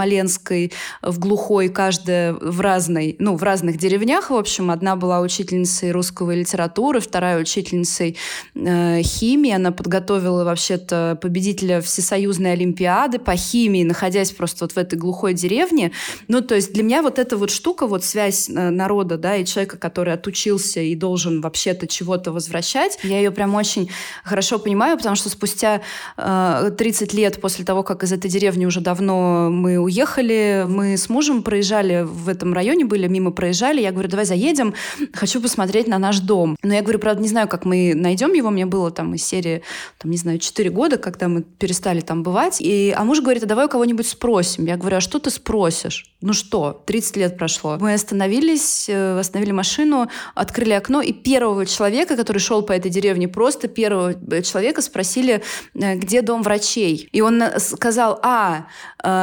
[1.03, 4.71] в глухой, каждая в разной, ну, в разных деревнях, в общем.
[4.71, 8.17] Одна была учительницей русского литературы, вторая учительницей
[8.55, 9.53] э, химии.
[9.53, 15.93] Она подготовила вообще-то победителя Всесоюзной Олимпиады по химии, находясь просто вот в этой глухой деревне.
[16.29, 19.45] Ну, то есть для меня вот эта вот штука, вот связь э, народа, да, и
[19.45, 23.91] человека, который отучился и должен вообще-то чего-то возвращать, я ее прям очень
[24.25, 25.83] хорошо понимаю, потому что спустя
[26.17, 31.09] э, 30 лет после того, как из этой деревни уже давно мы уехали, мы с
[31.09, 34.74] мужем проезжали в этом районе, были мимо проезжали, я говорю, давай заедем,
[35.12, 36.57] хочу посмотреть на наш дом.
[36.62, 39.62] Но я говорю, правда, не знаю, как мы найдем его, мне было там из серии,
[39.98, 42.61] там, не знаю, 4 года, когда мы перестали там бывать.
[42.61, 44.66] И, а муж говорит, а давай у кого-нибудь спросим.
[44.66, 46.14] Я говорю, а что ты спросишь?
[46.20, 47.79] Ну что, 30 лет прошло.
[47.81, 53.29] Мы остановились, э, остановили машину, открыли окно, и первого человека, который шел по этой деревне,
[53.29, 55.42] просто первого э, человека спросили,
[55.74, 57.09] э, где дом врачей.
[57.12, 58.66] И он сказал, а,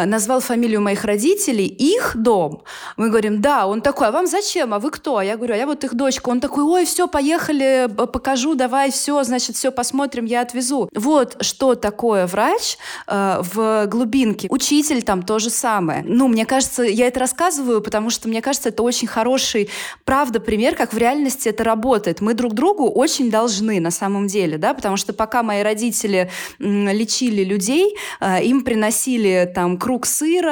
[0.06, 2.64] назвал фамилию моих родителей, их дом.
[2.98, 3.68] Мы говорим, да.
[3.68, 4.74] Он такой, а вам зачем?
[4.74, 5.22] А вы кто?
[5.22, 6.30] Я говорю, а я вот их дочка.
[6.30, 10.90] Он такой, ой, все, поехали, покажу, давай, все, значит, все, посмотрим, я отвезу.
[10.94, 14.48] Вот что такое врач в глубинке.
[14.50, 16.04] Учитель там то же самое.
[16.06, 19.70] Ну, мне кажется, я это рассказываю, потому что мне кажется, это очень хороший,
[20.04, 22.22] правда, пример, как в реальности это работает.
[22.22, 27.44] Мы друг другу очень должны на самом деле, да, потому что пока мои родители лечили
[27.44, 30.45] людей, э, им приносили там круг сыра,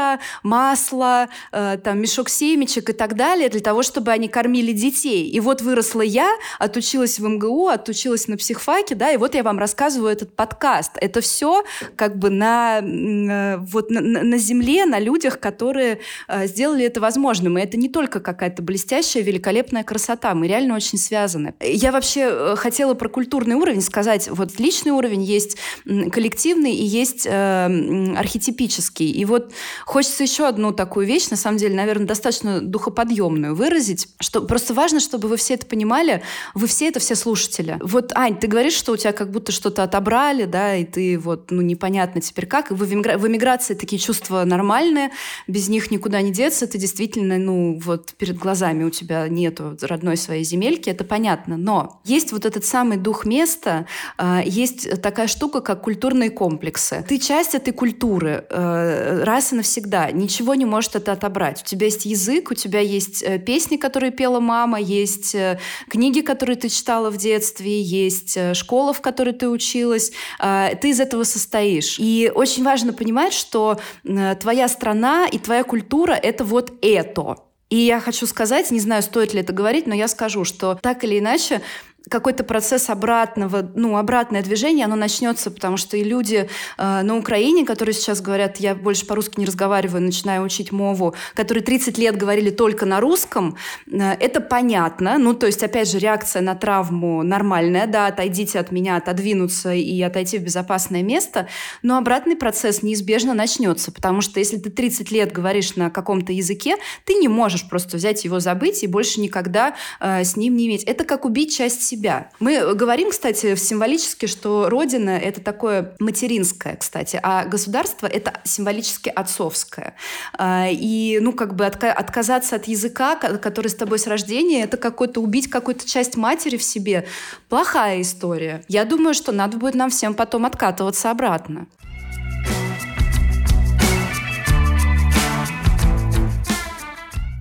[0.43, 5.29] масло, э, там мешок семечек и так далее для того, чтобы они кормили детей.
[5.29, 6.29] И вот выросла я,
[6.60, 10.91] отучилась в МГУ, отучилась на психфаке, да, и вот я вам рассказываю этот подкаст.
[10.95, 11.63] Это все
[11.95, 17.58] как бы на, э, вот на, на земле, на людях, которые Э, сделали это возможным.
[17.58, 20.34] И это не только какая-то блестящая, великолепная красота.
[20.34, 21.53] Мы реально очень связаны.
[21.62, 24.29] Я вообще э, хотела про культурный уровень сказать.
[24.29, 29.10] Вот личный уровень есть коллективный и есть э, архетипический.
[29.12, 29.51] И вот
[29.86, 35.00] хочется еще одну такую вещь, на самом деле, наверное, достаточно духоподъемную выразить, что просто важно,
[35.00, 37.78] чтобы вы все это понимали, вы все это все слушатели.
[37.82, 41.52] Вот, Ань, ты говоришь, что у тебя как будто что-то отобрали, да, и ты вот,
[41.52, 43.17] ну, непонятно теперь как, и в, эмигра...
[43.17, 45.12] в эмиграции такие чувства нормальные,
[45.48, 50.17] без них никуда не деться, ты действительно, ну, вот перед глазами у тебя нету родной
[50.17, 51.58] своей земельки, это понятно.
[51.58, 53.86] Но есть вот этот самый дух места,
[54.17, 57.06] э, есть такая штука, как культурные комплексы.
[57.08, 60.12] Ты часть этой культуры э, раз и навсегда.
[60.12, 61.62] Ничего не может это отобрать.
[61.62, 65.58] У тебя есть язык, у тебя есть э, песни, которые пела мама, есть э,
[65.89, 70.12] книги, которые ты читала в детстве, есть э, школа, в которой ты училась.
[70.39, 71.95] Э, ты из этого состоишь.
[71.97, 77.38] И очень важно понимать, что твоя страна и твоя культура— это вот это.
[77.69, 81.04] И я хочу сказать, не знаю, стоит ли это говорить, но я скажу, что так
[81.04, 81.62] или иначе
[82.10, 87.66] какой-то процесс обратного, ну, обратное движение, оно начнется, потому что и люди э, на Украине,
[87.66, 92.50] которые сейчас говорят, я больше по-русски не разговариваю, начинаю учить мову, которые 30 лет говорили
[92.50, 95.18] только на русском, э, это понятно.
[95.18, 100.02] Ну, то есть, опять же, реакция на травму нормальная, да, отойдите от меня, отодвинуться и
[100.02, 101.48] отойти в безопасное место,
[101.84, 106.76] но обратный процесс неизбежно начнется, потому что если ты 30 лет говоришь на каком-то языке,
[107.06, 110.84] ты не можешь просто взять его, забыть и больше никогда э, с ним не иметь.
[110.84, 112.29] Это как убить часть себя.
[112.39, 119.95] Мы говорим, кстати, символически, что Родина— это такое материнское, кстати, а государство— это символически отцовское.
[120.38, 124.77] А, и, ну, как бы отка- отказаться от языка, который с тобой с рождения, это
[124.77, 127.06] какой-то убить какую-то часть матери в себе.
[127.49, 128.63] Плохая история.
[128.67, 131.67] Я думаю, что надо будет нам всем потом откатываться обратно.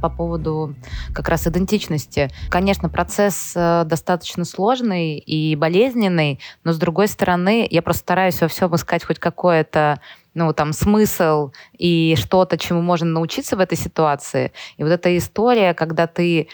[0.03, 0.75] По поводу
[1.15, 2.31] как раз идентичности.
[2.51, 8.49] Конечно, процесс э, достаточно сложный и болезненный, но с другой стороны, я просто стараюсь во
[8.49, 10.01] всем искать хоть какое-то
[10.35, 14.53] ну, там, смысл и что-то, чему можно научиться в этой ситуации.
[14.77, 16.49] И вот эта история, когда ты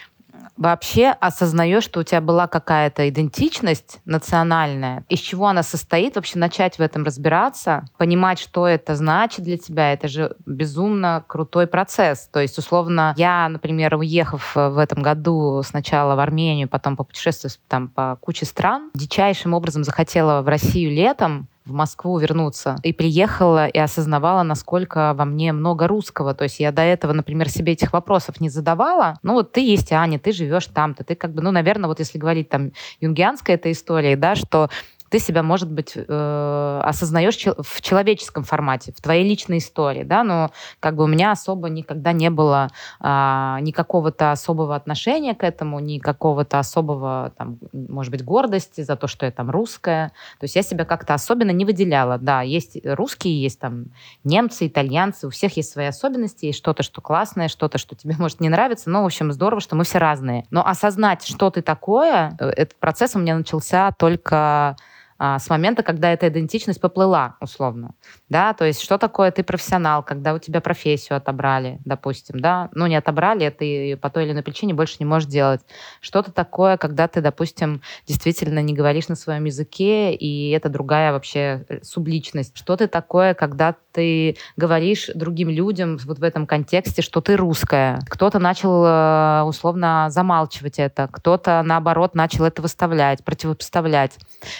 [0.59, 6.77] вообще осознаешь, что у тебя была какая-то идентичность национальная, из чего она состоит, вообще начать
[6.77, 12.29] в этом разбираться, понимать, что это значит для тебя, это же безумно крутой процесс.
[12.31, 17.87] То есть, условно, я, например, уехав в этом году сначала в Армению, потом попутешествовав там
[17.87, 22.75] по куче стран, дичайшим образом захотела в Россию летом, в Москву вернуться.
[22.83, 26.33] И приехала и осознавала, насколько во мне много русского.
[26.33, 29.19] То есть я до этого, например, себе этих вопросов не задавала.
[29.23, 32.17] Ну вот ты есть Аня, ты живешь там-то, ты как бы, ну, наверное, вот если
[32.17, 34.69] говорить там юнгианская эта история, да, что
[35.09, 40.51] ты себя, может быть, э, осознаешь в человеческом формате, в твоей личной истории, да, но
[40.79, 42.69] как бы у меня особо никогда не было
[43.01, 48.95] э, ни какого-то особого отношения к этому, ни какого-то особого, там, может быть, гордости за
[48.95, 50.09] то, что я там русская.
[50.39, 52.17] То есть я себя как-то особенно не выделяла.
[52.17, 53.85] Да, есть русские, есть там
[54.23, 58.39] немцы, итальянцы, у всех есть свои особенности, есть что-то, что классное, что-то, что тебе может
[58.39, 60.45] не нравиться, но, в общем, здорово, что мы все разные.
[60.51, 64.75] Но осознать, что ты такое, э, этот процесс у меня начался только
[65.19, 67.91] а, с момента, когда эта идентичность поплыла, условно.
[68.29, 72.87] Да, то есть что такое ты профессионал, когда у тебя профессию отобрали, допустим, да, ну
[72.87, 75.61] не отобрали, это и по той или иной причине больше не можешь делать.
[75.99, 81.65] Что-то такое, когда ты, допустим, действительно не говоришь на своем языке, и это другая вообще
[81.67, 82.57] э, субличность.
[82.57, 87.99] Что ты такое, когда ты говоришь другим людям вот в этом контексте, что ты русская.
[88.07, 94.17] Кто-то начал э, условно замалчивать это, кто-то, наоборот, начал это выставлять, противопоставлять.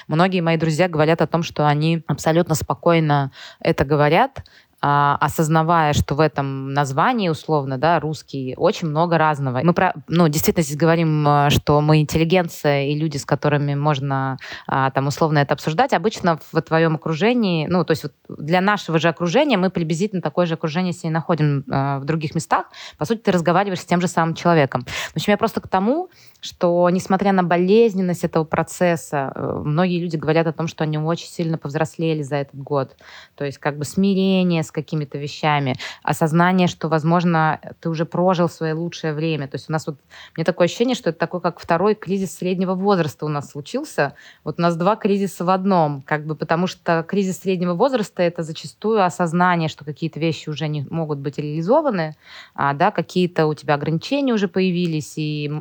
[0.07, 4.43] Многие мои друзья говорят о том, что они абсолютно спокойно это говорят,
[4.81, 9.59] а, осознавая, что в этом названии условно, да, русский, очень много разного.
[9.61, 14.37] Мы про, ну, действительно здесь говорим, а, что мы интеллигенция и люди, с которыми можно
[14.67, 15.93] а, там условно это обсуждать.
[15.93, 20.47] Обычно в твоем окружении, ну, то есть вот для нашего же окружения мы приблизительно такое
[20.47, 22.67] же окружение себе находим в других местах.
[22.97, 24.85] По сути, ты разговариваешь с тем же самым человеком.
[25.11, 26.09] В общем, я просто к тому,
[26.41, 31.27] что несмотря на болезненность этого процесса, э, многие люди говорят о том, что они очень
[31.27, 32.95] сильно повзрослели за этот год.
[33.35, 38.73] То есть как бы смирение с какими-то вещами, осознание, что, возможно, ты уже прожил свое
[38.73, 39.47] лучшее время.
[39.47, 39.97] То есть у нас вот,
[40.35, 44.13] мне такое ощущение, что это такой, как второй кризис среднего возраста у нас случился.
[44.43, 48.43] Вот у нас два кризиса в одном, как бы, потому что кризис среднего возраста— это
[48.43, 52.15] зачастую осознание, что какие-то вещи уже не могут быть реализованы,
[52.55, 55.51] а, да, какие-то у тебя ограничения уже появились, и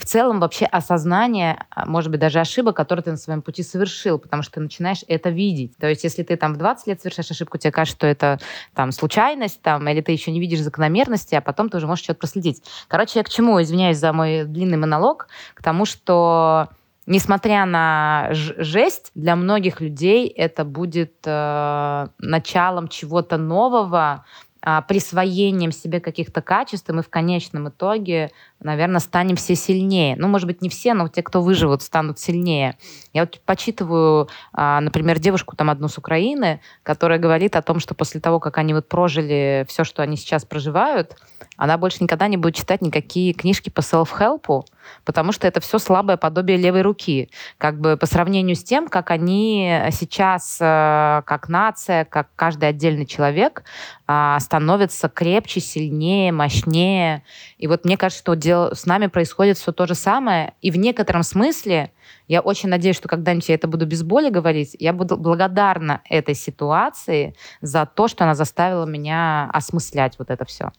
[0.00, 4.18] в целом вообще осознание, а, может быть, даже ошибок, которые ты на своем пути совершил,
[4.18, 5.76] потому что ты начинаешь это видеть.
[5.76, 8.38] То есть если ты там в 20 лет совершаешь ошибку, тебе кажется, что это
[8.74, 12.20] там случайность, там, или ты еще не видишь закономерности, а потом ты уже можешь что-то
[12.20, 12.62] проследить.
[12.88, 16.70] Короче, я к чему, извиняюсь за мой длинный монолог, к тому, что
[17.04, 24.24] несмотря на жесть, для многих людей это будет э, началом чего-то нового,
[24.88, 28.30] присвоением себе каких-то качеств, и мы в конечном итоге
[28.62, 30.16] наверное, станем все сильнее.
[30.16, 32.76] Ну, может быть, не все, но те, кто выживут, станут сильнее.
[33.12, 37.94] Я вот почитываю, а, например, девушку там одну с Украины, которая говорит о том, что
[37.94, 41.16] после того, как они вот прожили все, что они сейчас проживают,
[41.60, 44.64] она больше никогда не будет читать никакие книжки по self-help,
[45.04, 47.28] потому что это все слабое подобие левой руки.
[47.58, 53.04] Как бы по сравнению с тем, как они сейчас, э, как нация, как каждый отдельный
[53.04, 53.64] человек,
[54.06, 57.24] а, становятся крепче, сильнее, мощнее.
[57.58, 60.54] И вот мне кажется, что с нами происходит все то же самое.
[60.62, 61.92] И в некотором смысле
[62.26, 66.34] я очень надеюсь, что когда-нибудь я это буду без боли говорить, я буду благодарна этой
[66.34, 70.72] ситуации за то, что она заставила меня осмыслять вот это все.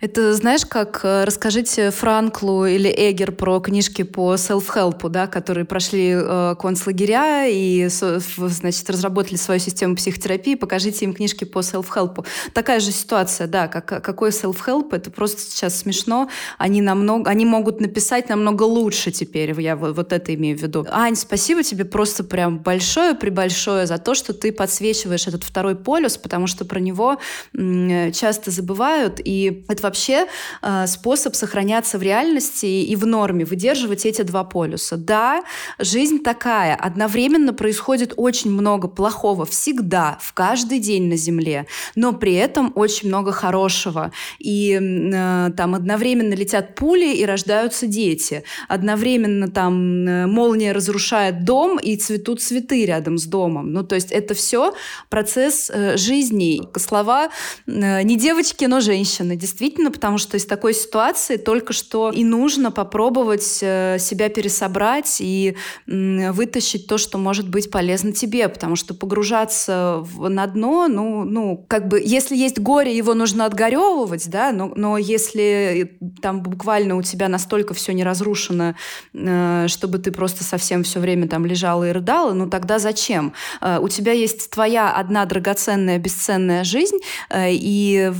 [0.00, 6.12] Это знаешь, как э, расскажите Франклу или Эгер про книжки по self-help, да, которые прошли
[6.14, 12.26] э, концлагеря и, значит, разработали свою систему психотерапии, покажите им книжки по self-help.
[12.54, 16.28] Такая же ситуация, да, как, какой self-help, это просто сейчас смешно.
[16.58, 20.86] Они, намного, они могут написать намного лучше теперь, я вот, это имею в виду.
[20.90, 26.46] Ань, спасибо тебе просто прям большое-пребольшое за то, что ты подсвечиваешь этот второй полюс, потому
[26.46, 27.18] что про него
[27.52, 30.26] часто забывают, и это вообще
[30.62, 34.96] э, способ сохраняться в реальности и в норме, выдерживать эти два полюса.
[34.96, 35.42] Да,
[35.78, 36.74] жизнь такая.
[36.74, 43.08] Одновременно происходит очень много плохого всегда, в каждый день на Земле, но при этом очень
[43.08, 44.12] много хорошего.
[44.38, 48.44] И э, там одновременно летят пули и рождаются дети.
[48.68, 53.72] Одновременно там э, молния разрушает дом и цветут цветы рядом с домом.
[53.72, 54.74] Ну, то есть это все
[55.08, 56.62] процесс жизни.
[56.76, 57.30] Слова
[57.66, 63.58] не девочки, но женщины действительно, потому что из такой ситуации только что и нужно попробовать
[63.62, 70.46] э, себя пересобрать и вытащить то, что может быть полезно тебе, потому что погружаться на
[70.46, 75.98] дно, ну, ну, как бы, если есть горе, его нужно отгоревывать, да, но, но если
[76.20, 78.74] там буквально у тебя настолько все не разрушено,
[79.14, 83.32] э, чтобы ты просто совсем все время там лежала и рыдала, ну тогда зачем?
[83.60, 86.98] Э, у тебя есть твоя одна драгоценная, бесценная жизнь,
[87.34, 88.12] и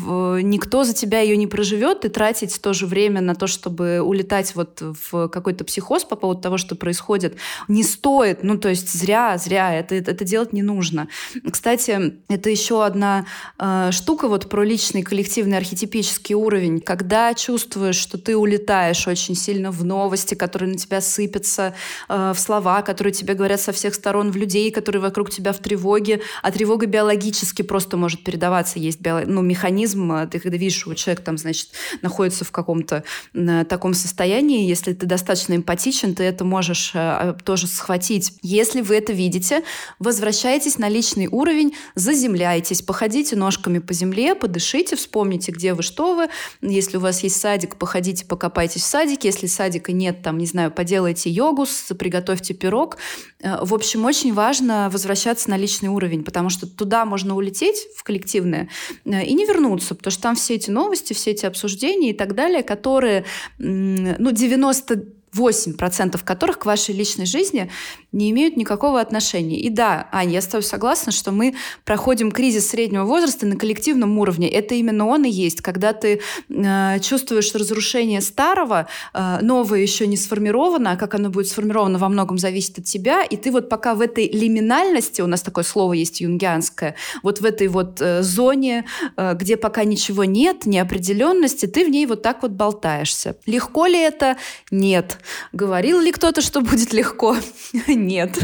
[0.42, 4.54] никто за тебя тебя ее не проживет, и тратить тоже время на то, чтобы улетать
[4.54, 8.44] вот в какой-то психоз по поводу того, что происходит, не стоит.
[8.44, 9.74] Ну, то есть зря, зря.
[9.74, 11.08] Это, это делать не нужно.
[11.50, 13.26] Кстати, это еще одна
[13.58, 16.80] э, штука вот про личный коллективный архетипический уровень.
[16.80, 21.74] Когда чувствуешь, что ты улетаешь очень сильно в новости, которые на тебя сыпятся,
[22.08, 25.58] э, в слова, которые тебе говорят со всех сторон, в людей, которые вокруг тебя в
[25.58, 28.78] тревоге, а тревога биологически просто может передаваться.
[28.78, 31.70] Есть био, ну, механизм, э, ты когда видишь, что человек там, значит,
[32.02, 37.66] находится в каком-то э, таком состоянии, если ты достаточно эмпатичен, ты это можешь э, тоже
[37.66, 38.32] схватить.
[38.42, 39.62] Если вы это видите,
[39.98, 46.28] возвращайтесь на личный уровень, заземляйтесь, походите ножками по земле, подышите, вспомните, где вы, что вы.
[46.60, 49.28] Если у вас есть садик, походите, покопайтесь в садике.
[49.28, 51.66] Если садика нет, там, не знаю, поделайте йогу,
[51.98, 52.98] приготовьте пирог.
[53.40, 58.02] Э, в общем, очень важно возвращаться на личный уровень, потому что туда можно улететь в
[58.02, 58.68] коллективное
[59.04, 62.62] и не вернуться, потому что там все эти новости, все эти обсуждения и так далее,
[62.62, 63.24] которые,
[63.58, 67.70] ну, 90 8% которых к вашей личной жизни
[68.12, 69.58] не имеют никакого отношения.
[69.58, 71.54] И да, Аня, я с тобой согласна, что мы
[71.84, 74.48] проходим кризис среднего возраста на коллективном уровне.
[74.48, 80.16] Это именно он и есть, когда ты э, чувствуешь разрушение старого, э, новое еще не
[80.16, 83.94] сформировано, а как оно будет сформировано во многом зависит от тебя, и ты вот пока
[83.94, 88.86] в этой лиминальности, у нас такое слово есть юнгианское, вот в этой вот э, зоне,
[89.16, 93.36] э, где пока ничего нет, неопределенности, ты в ней вот так вот болтаешься.
[93.46, 94.36] Легко ли это?
[94.70, 95.19] Нет.
[95.52, 97.36] Говорил ли кто-то, что будет легко?
[97.86, 98.38] Нет.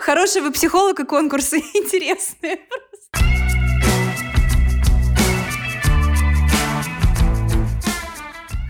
[0.00, 2.58] Хороший вы психолог и конкурсы интересные.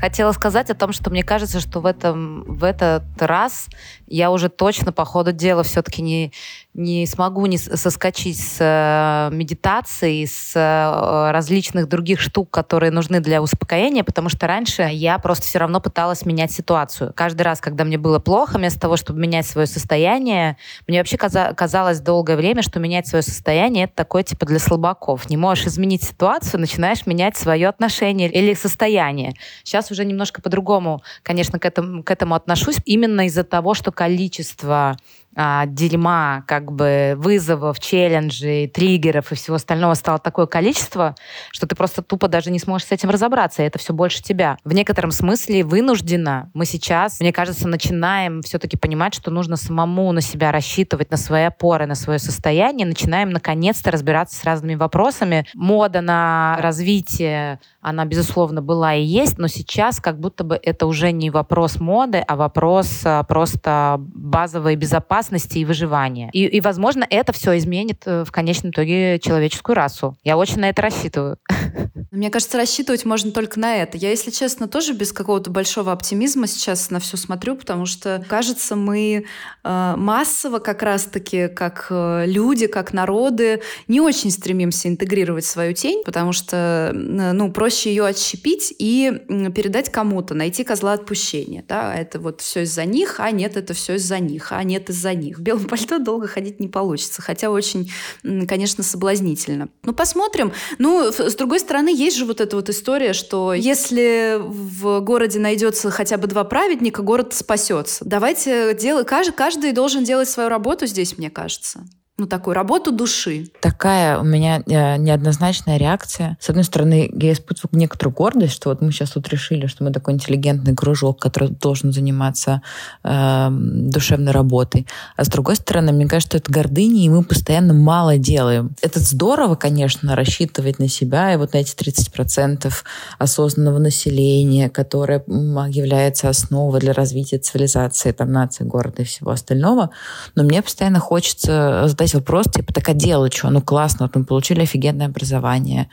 [0.00, 3.68] Хотела сказать о том, что мне кажется, что в, этом, в этот раз
[4.06, 6.32] я уже точно по ходу дела все-таки не,
[6.74, 13.42] не смогу не соскочить с э, медитации, с э, различных других штук, которые нужны для
[13.42, 17.12] успокоения, потому что раньше я просто все равно пыталась менять ситуацию.
[17.14, 22.00] Каждый раз, когда мне было плохо, вместо того, чтобы менять свое состояние, мне вообще казалось
[22.00, 25.28] долгое время, что менять свое состояние это такое типа для слабаков.
[25.30, 29.34] Не можешь изменить ситуацию, начинаешь менять свое отношение или состояние.
[29.64, 34.96] Сейчас уже немножко по-другому, конечно, к этому, к этому отношусь, именно из-за того, что количество
[35.38, 41.14] а, дерьма, как бы вызовов, челленджей, триггеров и всего остального стало такое количество,
[41.52, 44.56] что ты просто тупо даже не сможешь с этим разобраться, и это все больше тебя.
[44.64, 50.22] В некотором смысле вынужденно мы сейчас, мне кажется, начинаем все-таки понимать, что нужно самому на
[50.22, 55.44] себя рассчитывать, на свои опоры, на свое состояние, начинаем наконец-то разбираться с разными вопросами.
[55.52, 61.12] Мода на развитие, она, безусловно, была и есть, но сейчас как будто бы это уже
[61.12, 66.30] не вопрос моды, а вопрос а, просто базовой безопасности безопасности и выживания.
[66.32, 70.16] И, и, возможно, это все изменит э, в конечном итоге человеческую расу.
[70.24, 71.38] Я очень на это рассчитываю.
[72.10, 73.98] Мне кажется, рассчитывать можно только на это.
[73.98, 78.76] Я, если честно, тоже без какого-то большого оптимизма сейчас на все смотрю, потому что, кажется,
[78.76, 79.24] мы
[79.64, 86.02] э, массово как раз-таки, как э, люди, как народы, не очень стремимся интегрировать свою тень,
[86.04, 89.12] потому что, ну, проще ее отщепить и
[89.54, 91.64] передать кому-то, найти козла отпущения.
[91.68, 91.94] Да?
[91.94, 95.38] Это вот все из-за них, а нет, это все из-за них, а нет, из-за них.
[95.38, 97.90] В белом пальто долго ходить не получится, хотя очень,
[98.22, 99.68] конечно, соблазнительно.
[99.82, 100.52] Ну, посмотрим.
[100.78, 105.90] Ну, с другой стороны, есть же вот эта вот история, что если в городе найдется
[105.90, 108.04] хотя бы два праведника, город спасется.
[108.04, 111.84] Давайте делать, каждый, каждый должен делать свою работу здесь, мне кажется
[112.18, 113.48] ну, такую работу души.
[113.60, 116.38] Такая у меня э, неоднозначная реакция.
[116.40, 119.92] С одной стороны, я испытываю некоторую гордость, что вот мы сейчас тут решили, что мы
[119.92, 122.62] такой интеллигентный кружок, который должен заниматься
[123.04, 124.86] э, душевной работой.
[125.16, 128.74] А с другой стороны, мне кажется, что это гордыня, и мы постоянно мало делаем.
[128.80, 132.72] Это здорово, конечно, рассчитывать на себя и вот на эти 30%
[133.18, 139.90] осознанного населения, которое является основой для развития цивилизации, там, нации, города и всего остального.
[140.34, 143.50] Но мне постоянно хочется задать задать вопрос, типа, так а делать что?
[143.50, 145.88] Ну, классно, вот мы получили офигенное образование,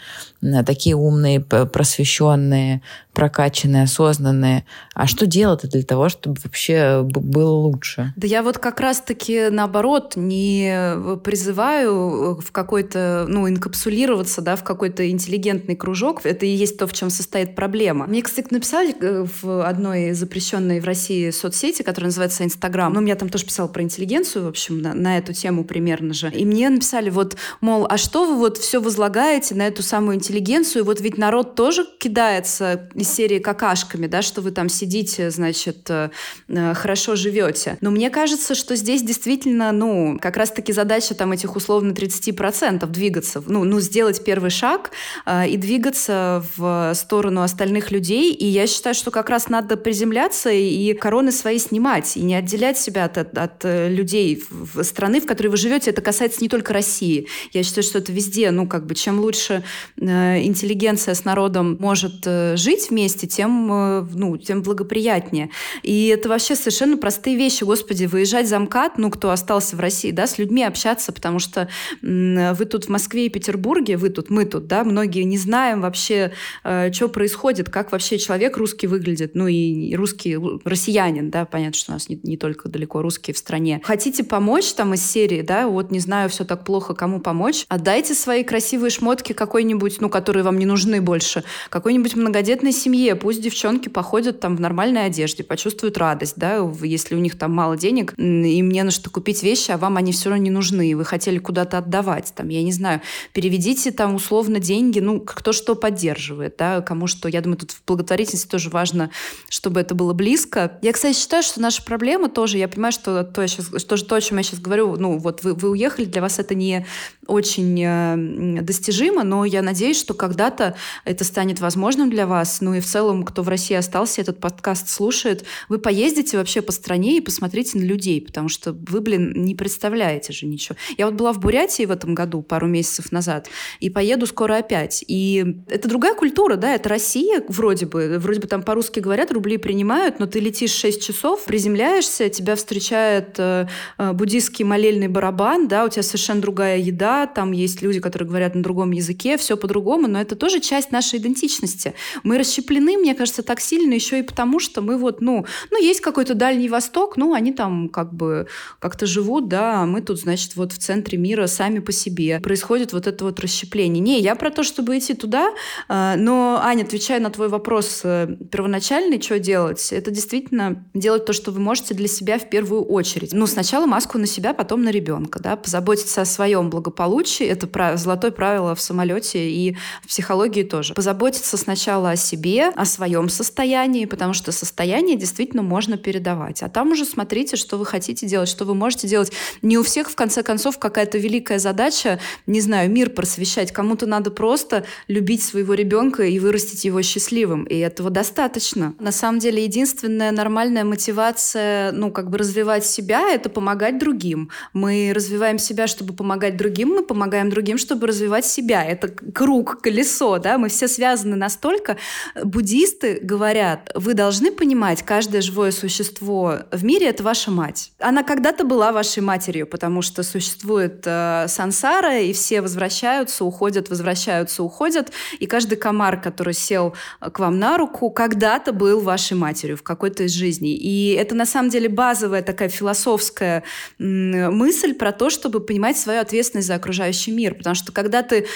[0.65, 2.81] такие умные, просвещенные,
[3.13, 4.65] прокачанные, осознанные.
[4.93, 8.13] А что делать для того, чтобы вообще было лучше?
[8.15, 15.09] Да я вот как раз-таки наоборот не призываю в какой-то, ну, инкапсулироваться, да, в какой-то
[15.09, 16.21] интеллигентный кружок.
[16.25, 18.07] Это и есть то, в чем состоит проблема.
[18.07, 22.93] Мне, кстати, написали э, в одной запрещенной в России соцсети, которая называется Инстаграм.
[22.93, 26.31] Ну, я там тоже писала про интеллигенцию, в общем, на, на эту тему примерно же.
[26.31, 30.83] И мне написали вот, мол, а что вы вот все возлагаете на эту самую интеллигенцию?
[30.83, 36.09] Вот ведь народ тоже кидается из серии какашками, да, что вы там сидите, значит, э,
[36.47, 37.77] э, хорошо живете.
[37.81, 43.43] Но мне кажется, что здесь действительно, ну, как раз-таки задача там этих условно 30% двигаться,
[43.45, 44.91] ну, ну сделать первый шаг
[45.25, 48.33] э, и двигаться в сторону остальных людей.
[48.33, 52.77] И я считаю, что как раз надо приземляться и короны свои снимать, и не отделять
[52.77, 55.91] себя от, от, от э, людей в страны, в которой вы живете.
[55.91, 57.27] Это касается не только России.
[57.51, 59.63] Я считаю, что это везде, ну, как бы, чем лучше
[59.99, 65.49] э, интеллигенция с народом может э, жить вместе, тем, э, ну, тем благоприятнее.
[65.81, 67.63] И это вообще совершенно простые вещи.
[67.63, 71.67] Господи, выезжать за МКАД, ну, кто остался в России, да, с людьми общаться, потому что
[72.01, 76.31] вы тут в Москве и Петербурге, вы тут, мы тут, да, многие не знаем вообще,
[76.63, 81.91] э, что происходит, как вообще человек русский выглядит, ну, и русский, россиянин, да, понятно, что
[81.91, 83.81] у нас не, не только далеко русские в стране.
[83.83, 88.13] Хотите помочь там из серии, да, вот не знаю, все так плохо, кому помочь, отдайте
[88.13, 93.89] свои красивые шмотки какой-нибудь, ну, которые вам не нужны больше, какой-нибудь многодетной семье, пусть девчонки
[93.89, 98.69] походят там в нормальной одежде, почувствуют радость, да, если у них там мало денег, им
[98.69, 101.77] не на что купить вещи, а вам они все равно не нужны, вы хотели куда-то
[101.77, 103.01] отдавать, там, я не знаю,
[103.33, 107.27] переведите там условно деньги, ну, кто что поддерживает, да, кому что.
[107.27, 109.09] Я думаю, тут в благотворительности тоже важно,
[109.49, 110.79] чтобы это было близко.
[110.81, 114.15] Я, кстати, считаю, что наша проблема тоже, я понимаю, что то, я сейчас, что, то
[114.15, 116.85] о чем я сейчас говорю, ну, вот вы, вы уехали, для вас это не
[117.27, 120.75] очень э, достижимо, но я надеюсь, что когда-то
[121.05, 122.61] это станет возможным для вас.
[122.61, 126.71] Ну и в целом, кто в России остался, этот подкаст слушает, вы поездите вообще по
[126.71, 130.75] стране и посмотрите на людей, потому что вы, блин, не представляете же ничего.
[130.97, 133.47] Я вот была в Бурятии в этом году, пару месяцев назад,
[133.79, 135.03] и поеду скоро опять.
[135.07, 139.57] И это другая культура, да, это Россия вроде бы, вроде бы там по-русски говорят, рубли
[139.57, 143.67] принимают, но ты летишь 6 часов, приземляешься, тебя встречает э,
[143.97, 148.55] э, буддийский молельный барабан, да, у тебя совершенно другая еда, там есть люди, которые говорят
[148.55, 151.93] на другом языке, все по-другому, но это тоже часть нашей идентичности.
[152.23, 156.01] Мы расщеплены, мне кажется, так сильно еще и потому, что мы вот, ну, ну есть
[156.01, 158.47] какой-то Дальний Восток, ну, они там как бы
[158.79, 162.39] как-то живут, да, а мы тут, значит, вот в центре мира сами по себе.
[162.39, 164.01] Происходит вот это вот расщепление.
[164.01, 165.51] Не, я про то, чтобы идти туда,
[165.87, 171.33] а, но, Аня, отвечая на твой вопрос э, первоначальный, что делать, это действительно делать то,
[171.33, 173.33] что вы можете для себя в первую очередь.
[173.33, 178.31] Ну, сначала маску на себя, потом на ребенка, да, позаботиться о своем благополучии, это золотое
[178.31, 180.93] правило в самолете и в психологии тоже.
[180.93, 186.63] Позаботиться сначала о себе, о своем состоянии, потому что состояние действительно можно передавать.
[186.63, 189.31] А там уже смотрите, что вы хотите делать, что вы можете делать.
[189.61, 193.71] Не у всех, в конце концов, какая-то великая задача, не знаю, мир просвещать.
[193.71, 197.63] Кому-то надо просто любить своего ребенка и вырастить его счастливым.
[197.65, 198.93] И этого достаточно.
[198.99, 204.49] На самом деле, единственная нормальная мотивация, ну, как бы развивать себя, это помогать другим.
[204.73, 208.83] Мы развиваем себя, чтобы помогать другим, мы помогаем другим, чтобы развивать себя.
[208.83, 211.97] Это круг, колесо, да, мы все связаны настолько.
[212.35, 217.91] Буддисты говорят, вы должны понимать, каждое живое существо в мире— это ваша мать.
[217.99, 224.63] Она когда-то была вашей матерью, потому что существует э, сансара, и все возвращаются, уходят, возвращаются,
[224.63, 229.83] уходят, и каждый комар, который сел к вам на руку, когда-то был вашей матерью в
[229.83, 230.75] какой-то из жизней.
[230.75, 233.63] И это на самом деле базовая такая философская
[233.99, 237.55] мысль про то, чтобы понимать свою ответственность за окружающий мир.
[237.55, 238.47] Потому что когда ты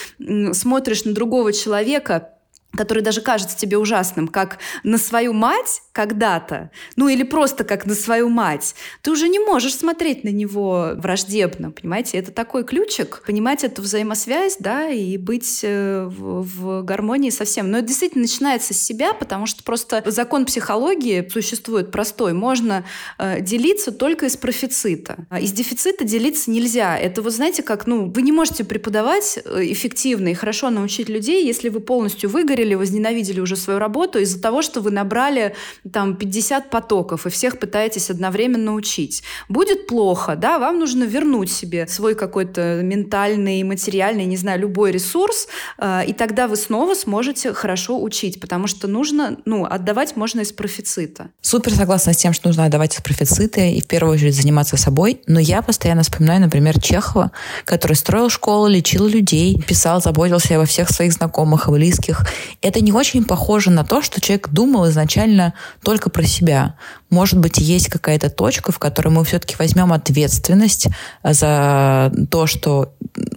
[0.53, 2.31] смотришь на другого человека,
[2.77, 7.95] который даже кажется тебе ужасным, как на свою мать когда-то, ну или просто как на
[7.95, 12.17] свою мать, ты уже не можешь смотреть на него враждебно, понимаете?
[12.17, 17.71] Это такой ключик, понимать эту взаимосвязь, да, и быть э, в, в гармонии со всем.
[17.71, 22.33] Но это действительно начинается с себя, потому что просто закон психологии существует простой.
[22.33, 22.85] Можно
[23.17, 25.25] э, делиться только из профицита.
[25.29, 26.97] А из дефицита делиться нельзя.
[26.97, 31.45] Это вот знаете, как, ну, вы не можете преподавать э, эффективно и хорошо научить людей,
[31.45, 35.55] если вы полностью выгорели или возненавидели уже свою работу из-за того, что вы набрали
[35.91, 39.23] там 50 потоков и всех пытаетесь одновременно учить.
[39.49, 45.47] Будет плохо, да, вам нужно вернуть себе свой какой-то ментальный, материальный, не знаю, любой ресурс,
[45.77, 50.51] э, и тогда вы снова сможете хорошо учить, потому что нужно, ну, отдавать можно из
[50.51, 51.29] профицита.
[51.41, 55.21] Супер согласна с тем, что нужно отдавать из профицита и в первую очередь заниматься собой,
[55.27, 57.31] но я постоянно вспоминаю, например, Чехова,
[57.65, 62.25] который строил школу, лечил людей, писал, заботился обо всех своих знакомых и близких,
[62.61, 66.75] это не очень похоже на то, что человек думал изначально только про себя.
[67.09, 70.87] Может быть, есть какая-то точка, в которой мы все-таки возьмем ответственность
[71.23, 72.93] за то, что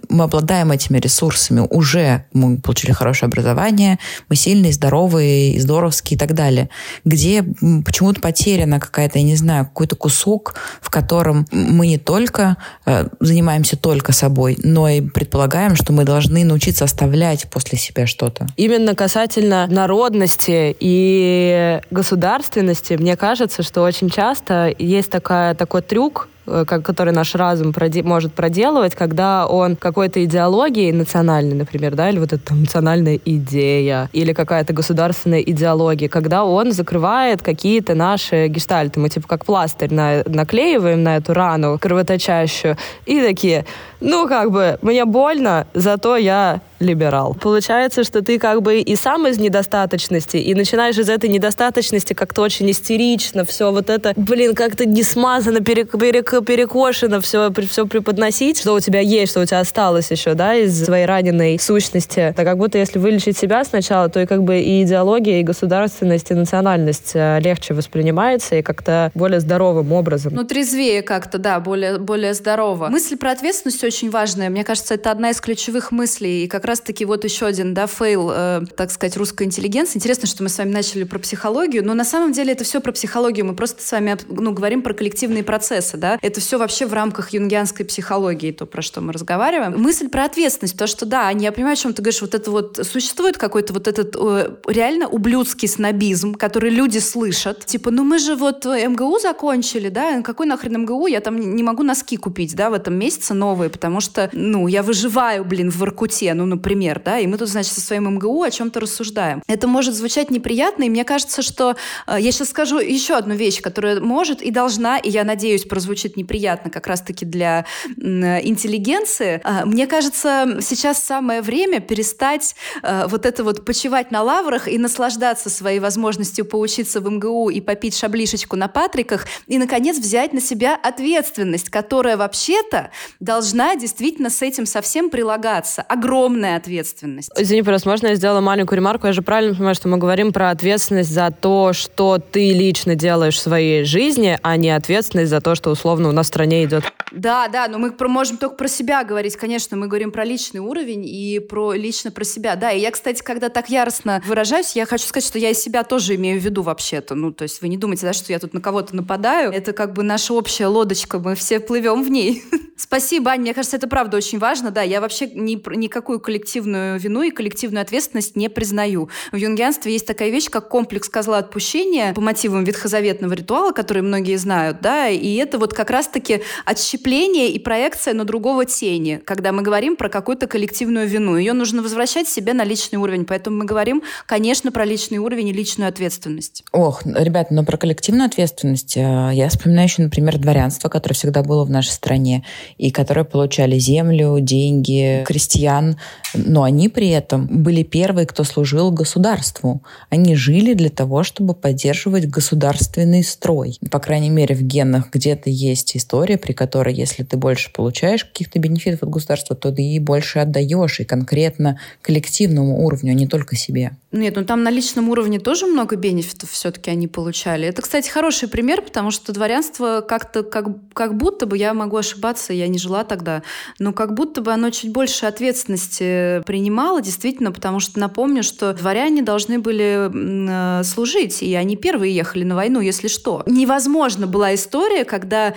[0.09, 3.97] мы обладаем этими ресурсами, уже мы получили хорошее образование,
[4.29, 6.69] мы сильные, здоровые, здоровские и так далее.
[7.05, 7.43] Где
[7.85, 13.77] почему-то потеряна какая-то, я не знаю, какой-то кусок, в котором мы не только э, занимаемся
[13.77, 18.47] только собой, но и предполагаем, что мы должны научиться оставлять после себя что-то.
[18.57, 27.13] Именно касательно народности и государственности, мне кажется, что очень часто есть такая, такой трюк, который
[27.13, 32.53] наш разум проде может проделывать, когда он какой-то идеологией национальной, например, да, или вот эта
[32.53, 38.99] национальная идея, или какая-то государственная идеология, когда он закрывает какие-то наши гештальты.
[38.99, 43.65] Мы типа как пластырь на наклеиваем на эту рану кровоточащую, и такие,
[43.99, 47.35] ну как бы, мне больно, зато я либерал.
[47.35, 52.41] Получается, что ты как бы и сам из недостаточности, и начинаешь из этой недостаточности как-то
[52.41, 58.59] очень истерично, все вот это, блин, как-то не смазано, перек, перек, перекошено все, все преподносить,
[58.59, 62.19] что у тебя есть, что у тебя осталось еще, да, из своей раненой сущности.
[62.19, 66.31] Это как будто если вылечить себя сначала, то и как бы и идеология, и государственность,
[66.31, 70.33] и национальность э, легче воспринимается и как-то более здоровым образом.
[70.33, 72.87] Ну, трезвее как-то, да, более, более здорово.
[72.87, 74.49] Мысль про ответственность очень важная.
[74.49, 76.45] Мне кажется, это одна из ключевых мыслей.
[76.45, 79.97] И как раз раз-таки вот еще один, да, fail, э, так сказать, русской интеллигенции.
[79.97, 82.91] Интересно, что мы с вами начали про психологию, но на самом деле это все про
[82.91, 83.45] психологию.
[83.45, 86.17] Мы просто с вами, ну, говорим про коллективные процессы, да.
[86.21, 89.79] Это все вообще в рамках юнгианской психологии, то, про что мы разговариваем.
[89.81, 92.79] Мысль про ответственность, то, что, да, я понимаю, о чем ты говоришь, вот это вот,
[92.83, 97.65] существует какой-то вот этот э, реально ублюдский снобизм, который люди слышат.
[97.65, 101.83] Типа, ну мы же вот МГУ закончили, да, какой нахрен МГУ, я там не могу
[101.83, 106.33] носки купить, да, в этом месяце новые, потому что, ну, я выживаю, блин, в Воркуте,
[106.33, 109.41] ну, например, да, и мы тут, значит, со своим МГУ о чем-то рассуждаем.
[109.47, 111.75] Это может звучать неприятно, и мне кажется, что
[112.07, 116.10] э, я сейчас скажу еще одну вещь, которая может и должна, и я надеюсь, прозвучит
[116.17, 117.65] неприятно как раз-таки для
[117.97, 119.41] интеллигенции.
[119.43, 124.77] Э, мне кажется, сейчас самое время перестать э, вот это вот почивать на лаврах и
[124.77, 130.41] наслаждаться своей возможностью поучиться в МГУ и попить шаблишечку на Патриках, и, наконец, взять на
[130.41, 135.81] себя ответственность, которая вообще-то должна действительно с этим совсем прилагаться.
[135.81, 137.29] Огромная ответственность.
[137.37, 139.07] Извини, просто можно я сделала маленькую ремарку?
[139.07, 143.35] Я же правильно понимаю, что мы говорим про ответственность за то, что ты лично делаешь
[143.35, 146.83] в своей жизни, а не ответственность за то, что условно у нас в стране идет.
[147.11, 151.05] Да, да, но мы можем только про себя говорить, конечно, мы говорим про личный уровень
[151.05, 152.55] и про лично про себя.
[152.55, 155.83] Да, и я, кстати, когда так яростно выражаюсь, я хочу сказать, что я из себя
[155.83, 157.15] тоже имею в виду вообще-то.
[157.15, 159.51] Ну, то есть вы не думайте, да, что я тут на кого-то нападаю.
[159.51, 162.43] Это как бы наша общая лодочка, мы все плывем в ней.
[162.77, 164.71] Спасибо, Аня, мне кажется, это правда очень важно.
[164.71, 169.09] Да, я вообще ни, никакую коллективную вину и коллективную ответственность не признаю.
[169.31, 174.37] В юнгианстве есть такая вещь, как комплекс козла отпущения по мотивам ветхозаветного ритуала, который многие
[174.37, 179.61] знают, да, и это вот как раз-таки отщепление и проекция на другого тени, когда мы
[179.61, 181.37] говорим про какую-то коллективную вину.
[181.37, 185.53] Ее нужно возвращать себе на личный уровень, поэтому мы говорим, конечно, про личный уровень и
[185.53, 186.63] личную ответственность.
[186.71, 191.63] Ох, ребят, но про коллективную ответственность э, я вспоминаю еще, например, дворянство, которое всегда было
[191.65, 192.43] в нашей стране,
[192.77, 195.97] и которые получали землю, деньги, крестьян,
[196.33, 199.83] но они при этом были первые, кто служил государству.
[200.09, 203.77] Они жили для того, чтобы поддерживать государственный строй.
[203.89, 208.59] По крайней мере, в генах где-то есть история, при которой, если ты больше получаешь каких-то
[208.59, 213.55] бенефитов от государства, то ты и больше отдаешь, и конкретно коллективному уровню, а не только
[213.55, 213.91] себе.
[214.11, 217.67] Нет, ну там на личном уровне тоже много бенефитов все-таки они получали.
[217.67, 222.51] Это, кстати, хороший пример, потому что дворянство как-то, как, как будто бы, я могу ошибаться,
[222.51, 223.41] я не жила тогда,
[223.79, 229.21] но как будто бы оно чуть больше ответственности принимала, действительно, потому что напомню, что дворяне
[229.21, 233.43] должны были э, служить, и они первые ехали на войну, если что.
[233.45, 235.53] Невозможно была история, когда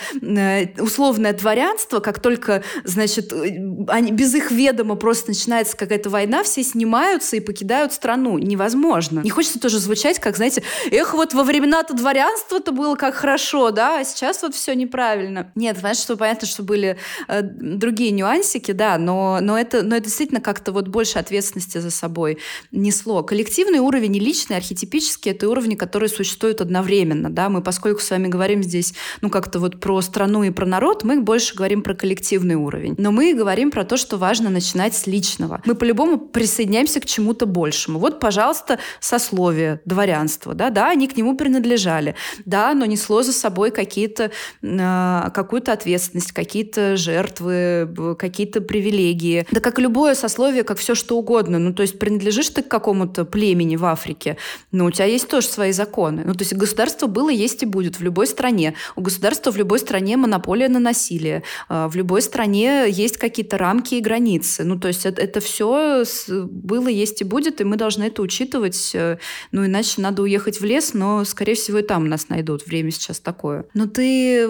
[0.78, 6.62] условное дворянство, как только, значит, э, они, без их ведома просто начинается какая-то война, все
[6.62, 8.38] снимаются и покидают страну.
[8.38, 9.20] Невозможно.
[9.20, 14.00] Не хочется тоже звучать, как, знаете, эх, вот во времена-то дворянства-то было как хорошо, да,
[14.00, 15.52] а сейчас вот все неправильно.
[15.54, 16.96] Нет, знаешь, что понятно, что были
[17.28, 21.78] э, другие нюансики, да, но, но, это, но это действительно как как-то вот больше ответственности
[21.78, 22.38] за собой
[22.70, 23.24] несло.
[23.24, 27.28] Коллективный уровень и личный, архетипический, это уровни, которые существуют одновременно.
[27.28, 27.48] Да?
[27.48, 31.20] Мы, поскольку с вами говорим здесь ну как-то вот про страну и про народ, мы
[31.20, 32.94] больше говорим про коллективный уровень.
[32.98, 35.60] Но мы говорим про то, что важно начинать с личного.
[35.64, 37.98] Мы по-любому присоединяемся к чему-то большему.
[37.98, 40.54] Вот, пожалуйста, сословие, дворянство.
[40.54, 42.14] Да, да, они к нему принадлежали.
[42.44, 44.30] Да, но несло за собой какие-то,
[44.62, 49.46] э, какую-то ответственность, какие-то жертвы, какие-то привилегии.
[49.50, 51.58] Да как любое сословие как все что угодно.
[51.58, 54.36] Ну, то есть принадлежишь ты к какому-то племени в Африке,
[54.72, 56.22] но у тебя есть тоже свои законы.
[56.24, 58.74] Ну, то есть государство было, есть и будет в любой стране.
[58.96, 61.42] У государства в любой стране монополия на насилие.
[61.68, 64.64] А, в любой стране есть какие-то рамки и границы.
[64.64, 68.92] Ну, то есть это, это все было, есть и будет, и мы должны это учитывать.
[68.94, 69.18] Э,
[69.52, 72.66] ну, иначе надо уехать в лес, но, скорее всего, и там нас найдут.
[72.66, 73.66] Время сейчас такое.
[73.74, 74.48] Но ты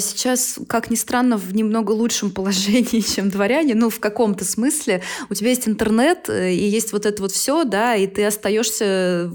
[0.00, 3.74] сейчас, как ни странно, в немного лучшем положении, чем дворяне.
[3.74, 5.02] Ну, в каком-то смысле.
[5.30, 9.30] У тебя есть интернет, э, и есть вот это вот все, да, и ты остаешься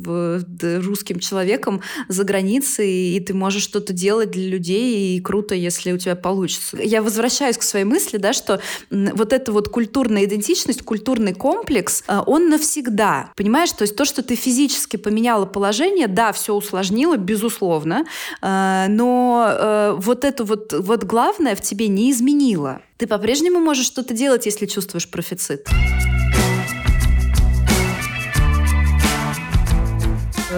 [0.81, 5.97] русским человеком за границей, и ты можешь что-то делать для людей, и круто, если у
[5.97, 6.77] тебя получится.
[6.81, 12.19] Я возвращаюсь к своей мысли, да, что вот эта вот культурная идентичность, культурный комплекс, э,
[12.25, 13.31] он навсегда.
[13.35, 18.05] Понимаешь, то есть то, что ты физически поменяла положение, да, все усложнило, безусловно,
[18.41, 22.81] э, но вот это вот, вот главное в тебе не изменило.
[22.97, 25.67] Ты по-прежнему можешь что-то делать, если чувствуешь профицит.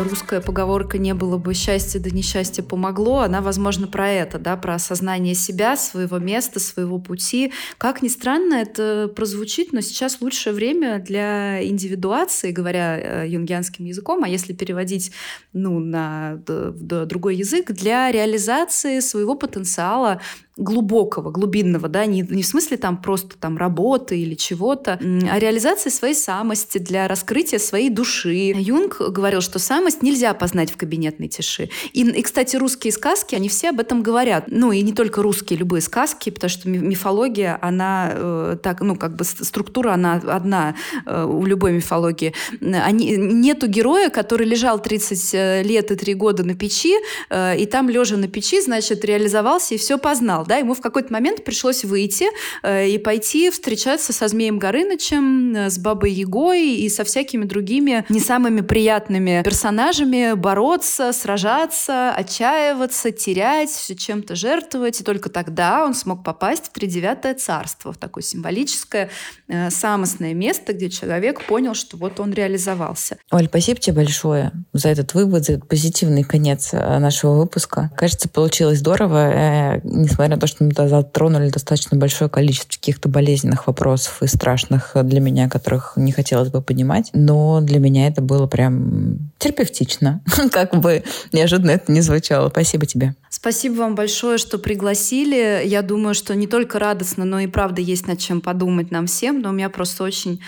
[0.01, 4.75] Русская поговорка «не было бы счастья, да несчастье помогло», она, возможно, про это, да, про
[4.75, 7.51] осознание себя, своего места, своего пути.
[7.77, 14.23] Как ни странно это прозвучит, но сейчас лучшее время для индивидуации, говоря э, юнгианским языком,
[14.23, 15.11] а если переводить
[15.53, 20.21] ну, на другой язык, для реализации своего потенциала,
[20.55, 25.89] глубокого, глубинного, да, не, не в смысле там просто там работы или чего-то, а реализации
[25.89, 28.53] своей самости, для раскрытия своей души.
[28.55, 31.69] Юнг говорил, что самость нельзя познать в кабинетной тиши.
[31.91, 34.45] И, и, кстати, русские сказки, они все об этом говорят.
[34.47, 39.15] Ну, и не только русские, любые сказки, потому что мифология, она э, так, ну, как
[39.15, 40.75] бы структура, она одна
[41.05, 42.33] э, у любой мифологии.
[42.61, 46.93] Они, нету героя, который лежал 30 э, лет и 3 года на печи,
[47.31, 50.81] э, и там, лежа на печи, значит, реализовался и все познал понимал, да, ему в
[50.81, 52.25] какой-то момент пришлось выйти
[52.61, 58.05] э, и пойти встречаться со Змеем Горынычем, э, с Бабой Егой и со всякими другими
[58.09, 66.23] не самыми приятными персонажами, бороться, сражаться, отчаиваться, терять, чем-то жертвовать, и только тогда он смог
[66.23, 69.09] попасть в тридевятое царство, в такое символическое,
[69.47, 73.17] э, самостное место, где человек понял, что вот он реализовался.
[73.31, 77.91] Оль, спасибо тебе большое за этот вывод, за этот позитивный конец э, нашего выпуска.
[77.95, 83.67] Кажется, получилось здорово, э, несмотря на то, что мы затронули достаточно большое количество каких-то болезненных
[83.67, 87.09] вопросов и страшных для меня, которых не хотелось бы понимать.
[87.13, 90.21] Но для меня это было прям терапевтично,
[90.51, 92.49] как бы неожиданно это не звучало.
[92.49, 93.15] Спасибо тебе.
[93.29, 95.63] Спасибо вам большое, что пригласили.
[95.65, 99.41] Я думаю, что не только радостно, но и правда есть над чем подумать нам всем.
[99.41, 100.39] Но у меня просто очень,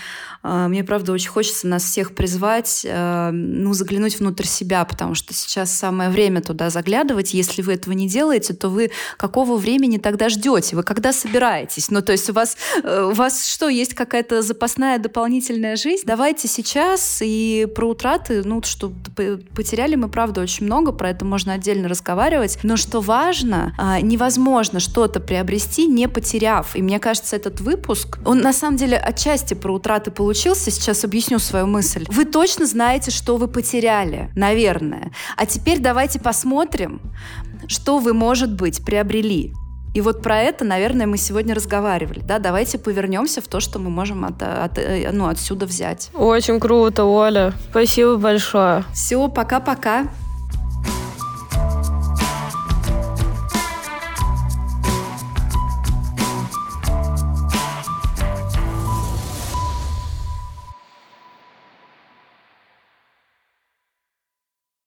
[0.42, 5.34] а, мне правда очень хочется нас всех призвать, а, ну, заглянуть внутрь себя, потому что
[5.34, 7.34] сейчас самое время туда заглядывать.
[7.34, 10.76] Если вы этого не делаете, то вы какого времени тогда ждете?
[10.76, 11.90] Вы когда собираетесь?
[11.90, 16.04] Ну, то есть у вас, э, у вас что, есть какая-то запасная дополнительная жизнь?
[16.06, 18.85] Давайте сейчас и про утраты, ну, что
[19.54, 24.80] потеряли мы, правда, очень много, про это можно отдельно разговаривать, но что важно, а, невозможно
[24.80, 26.76] что-то приобрести, не потеряв.
[26.76, 30.70] И мне кажется, этот выпуск, он на самом деле отчасти про утраты получился.
[30.70, 32.04] Сейчас объясню свою мысль.
[32.08, 35.12] Вы точно знаете, что вы потеряли, наверное.
[35.36, 37.00] А теперь давайте посмотрим,
[37.66, 39.52] что вы, может быть, приобрели.
[39.96, 42.20] И вот про это, наверное, мы сегодня разговаривали.
[42.20, 46.10] Да, давайте повернемся в то, что мы можем от, от, э, ну, отсюда взять.
[46.12, 47.54] Очень круто, Оля.
[47.70, 48.84] Спасибо большое.
[48.92, 50.08] Все, пока-пока.